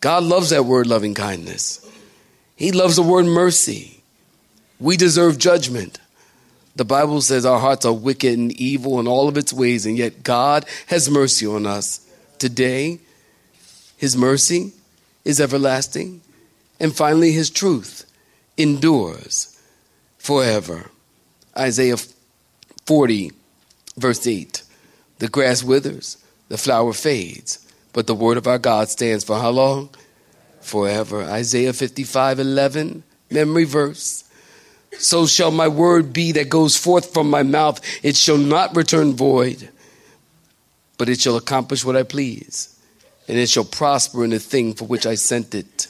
God 0.00 0.22
loves 0.22 0.48
that 0.48 0.64
word, 0.64 0.86
loving 0.86 1.12
kindness. 1.12 1.86
He 2.56 2.72
loves 2.72 2.96
the 2.96 3.02
word 3.02 3.26
mercy. 3.26 4.02
We 4.80 4.96
deserve 4.96 5.36
judgment. 5.36 6.00
The 6.74 6.86
Bible 6.86 7.20
says 7.20 7.44
our 7.44 7.60
hearts 7.60 7.84
are 7.84 7.92
wicked 7.92 8.38
and 8.38 8.52
evil 8.52 8.98
in 8.98 9.06
all 9.06 9.28
of 9.28 9.36
its 9.36 9.52
ways, 9.52 9.84
and 9.84 9.98
yet 9.98 10.22
God 10.22 10.64
has 10.86 11.10
mercy 11.10 11.46
on 11.46 11.66
us. 11.66 12.00
Today, 12.38 13.00
His 13.98 14.16
mercy 14.16 14.72
is 15.26 15.38
everlasting. 15.38 16.22
And 16.80 16.94
finally, 16.94 17.32
His 17.32 17.50
truth 17.50 18.10
endures 18.56 19.58
forever. 20.18 20.90
Isaiah 21.56 21.96
40, 22.86 23.32
verse 23.96 24.26
8 24.26 24.62
The 25.18 25.28
grass 25.28 25.62
withers, 25.62 26.18
the 26.48 26.58
flower 26.58 26.92
fades, 26.92 27.66
but 27.92 28.06
the 28.06 28.14
word 28.14 28.36
of 28.36 28.46
our 28.46 28.58
God 28.58 28.88
stands 28.88 29.24
for 29.24 29.38
how 29.38 29.50
long? 29.50 29.90
Forever. 30.60 31.22
Isaiah 31.24 31.72
55, 31.72 32.38
11, 32.38 33.02
memory 33.30 33.64
verse. 33.64 34.24
So 34.98 35.26
shall 35.26 35.50
my 35.50 35.68
word 35.68 36.12
be 36.12 36.32
that 36.32 36.48
goes 36.48 36.76
forth 36.76 37.12
from 37.12 37.30
my 37.30 37.42
mouth. 37.42 37.80
It 38.02 38.16
shall 38.16 38.38
not 38.38 38.76
return 38.76 39.14
void, 39.14 39.68
but 40.96 41.08
it 41.08 41.20
shall 41.20 41.36
accomplish 41.36 41.84
what 41.84 41.96
I 41.96 42.02
please, 42.02 42.78
and 43.28 43.38
it 43.38 43.48
shall 43.48 43.64
prosper 43.64 44.24
in 44.24 44.30
the 44.30 44.38
thing 44.38 44.74
for 44.74 44.86
which 44.86 45.06
I 45.06 45.14
sent 45.14 45.54
it. 45.54 45.88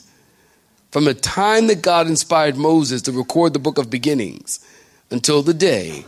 From 0.91 1.05
the 1.05 1.15
time 1.15 1.67
that 1.67 1.83
God 1.83 2.07
inspired 2.07 2.57
Moses 2.57 3.03
to 3.03 3.13
record 3.13 3.53
the 3.53 3.59
book 3.59 3.79
of 3.79 3.91
beginnings 3.91 4.65
until 5.11 5.43
the 5.43 5.55
day 5.55 6.05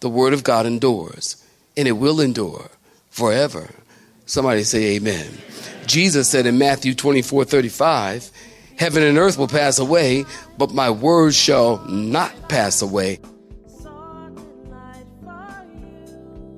the 0.00 0.08
word 0.08 0.32
of 0.32 0.44
God 0.44 0.66
endures, 0.66 1.42
and 1.76 1.88
it 1.88 1.92
will 1.92 2.20
endure 2.20 2.70
forever. 3.10 3.70
Somebody 4.26 4.64
say 4.64 4.96
amen. 4.96 5.26
Jesus 5.86 6.28
said 6.28 6.46
in 6.46 6.58
Matthew 6.58 6.94
24 6.94 7.44
35, 7.44 8.30
Heaven 8.78 9.02
and 9.02 9.18
earth 9.18 9.38
will 9.38 9.48
pass 9.48 9.78
away, 9.78 10.24
but 10.56 10.72
my 10.72 10.90
words 10.90 11.36
shall 11.36 11.78
not 11.86 12.48
pass 12.48 12.82
away. 12.82 13.20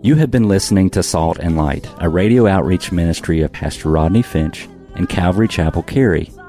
You 0.02 0.16
have 0.16 0.30
been 0.30 0.48
listening 0.48 0.90
to 0.90 1.02
Salt 1.02 1.38
and 1.38 1.56
Light, 1.56 1.88
a 1.98 2.10
radio 2.10 2.46
outreach 2.46 2.92
ministry 2.92 3.40
of 3.40 3.52
Pastor 3.52 3.88
Rodney 3.88 4.20
Finch 4.20 4.68
and 4.94 5.08
Calvary 5.08 5.48
Chapel 5.48 5.82
Cary, 5.82 6.30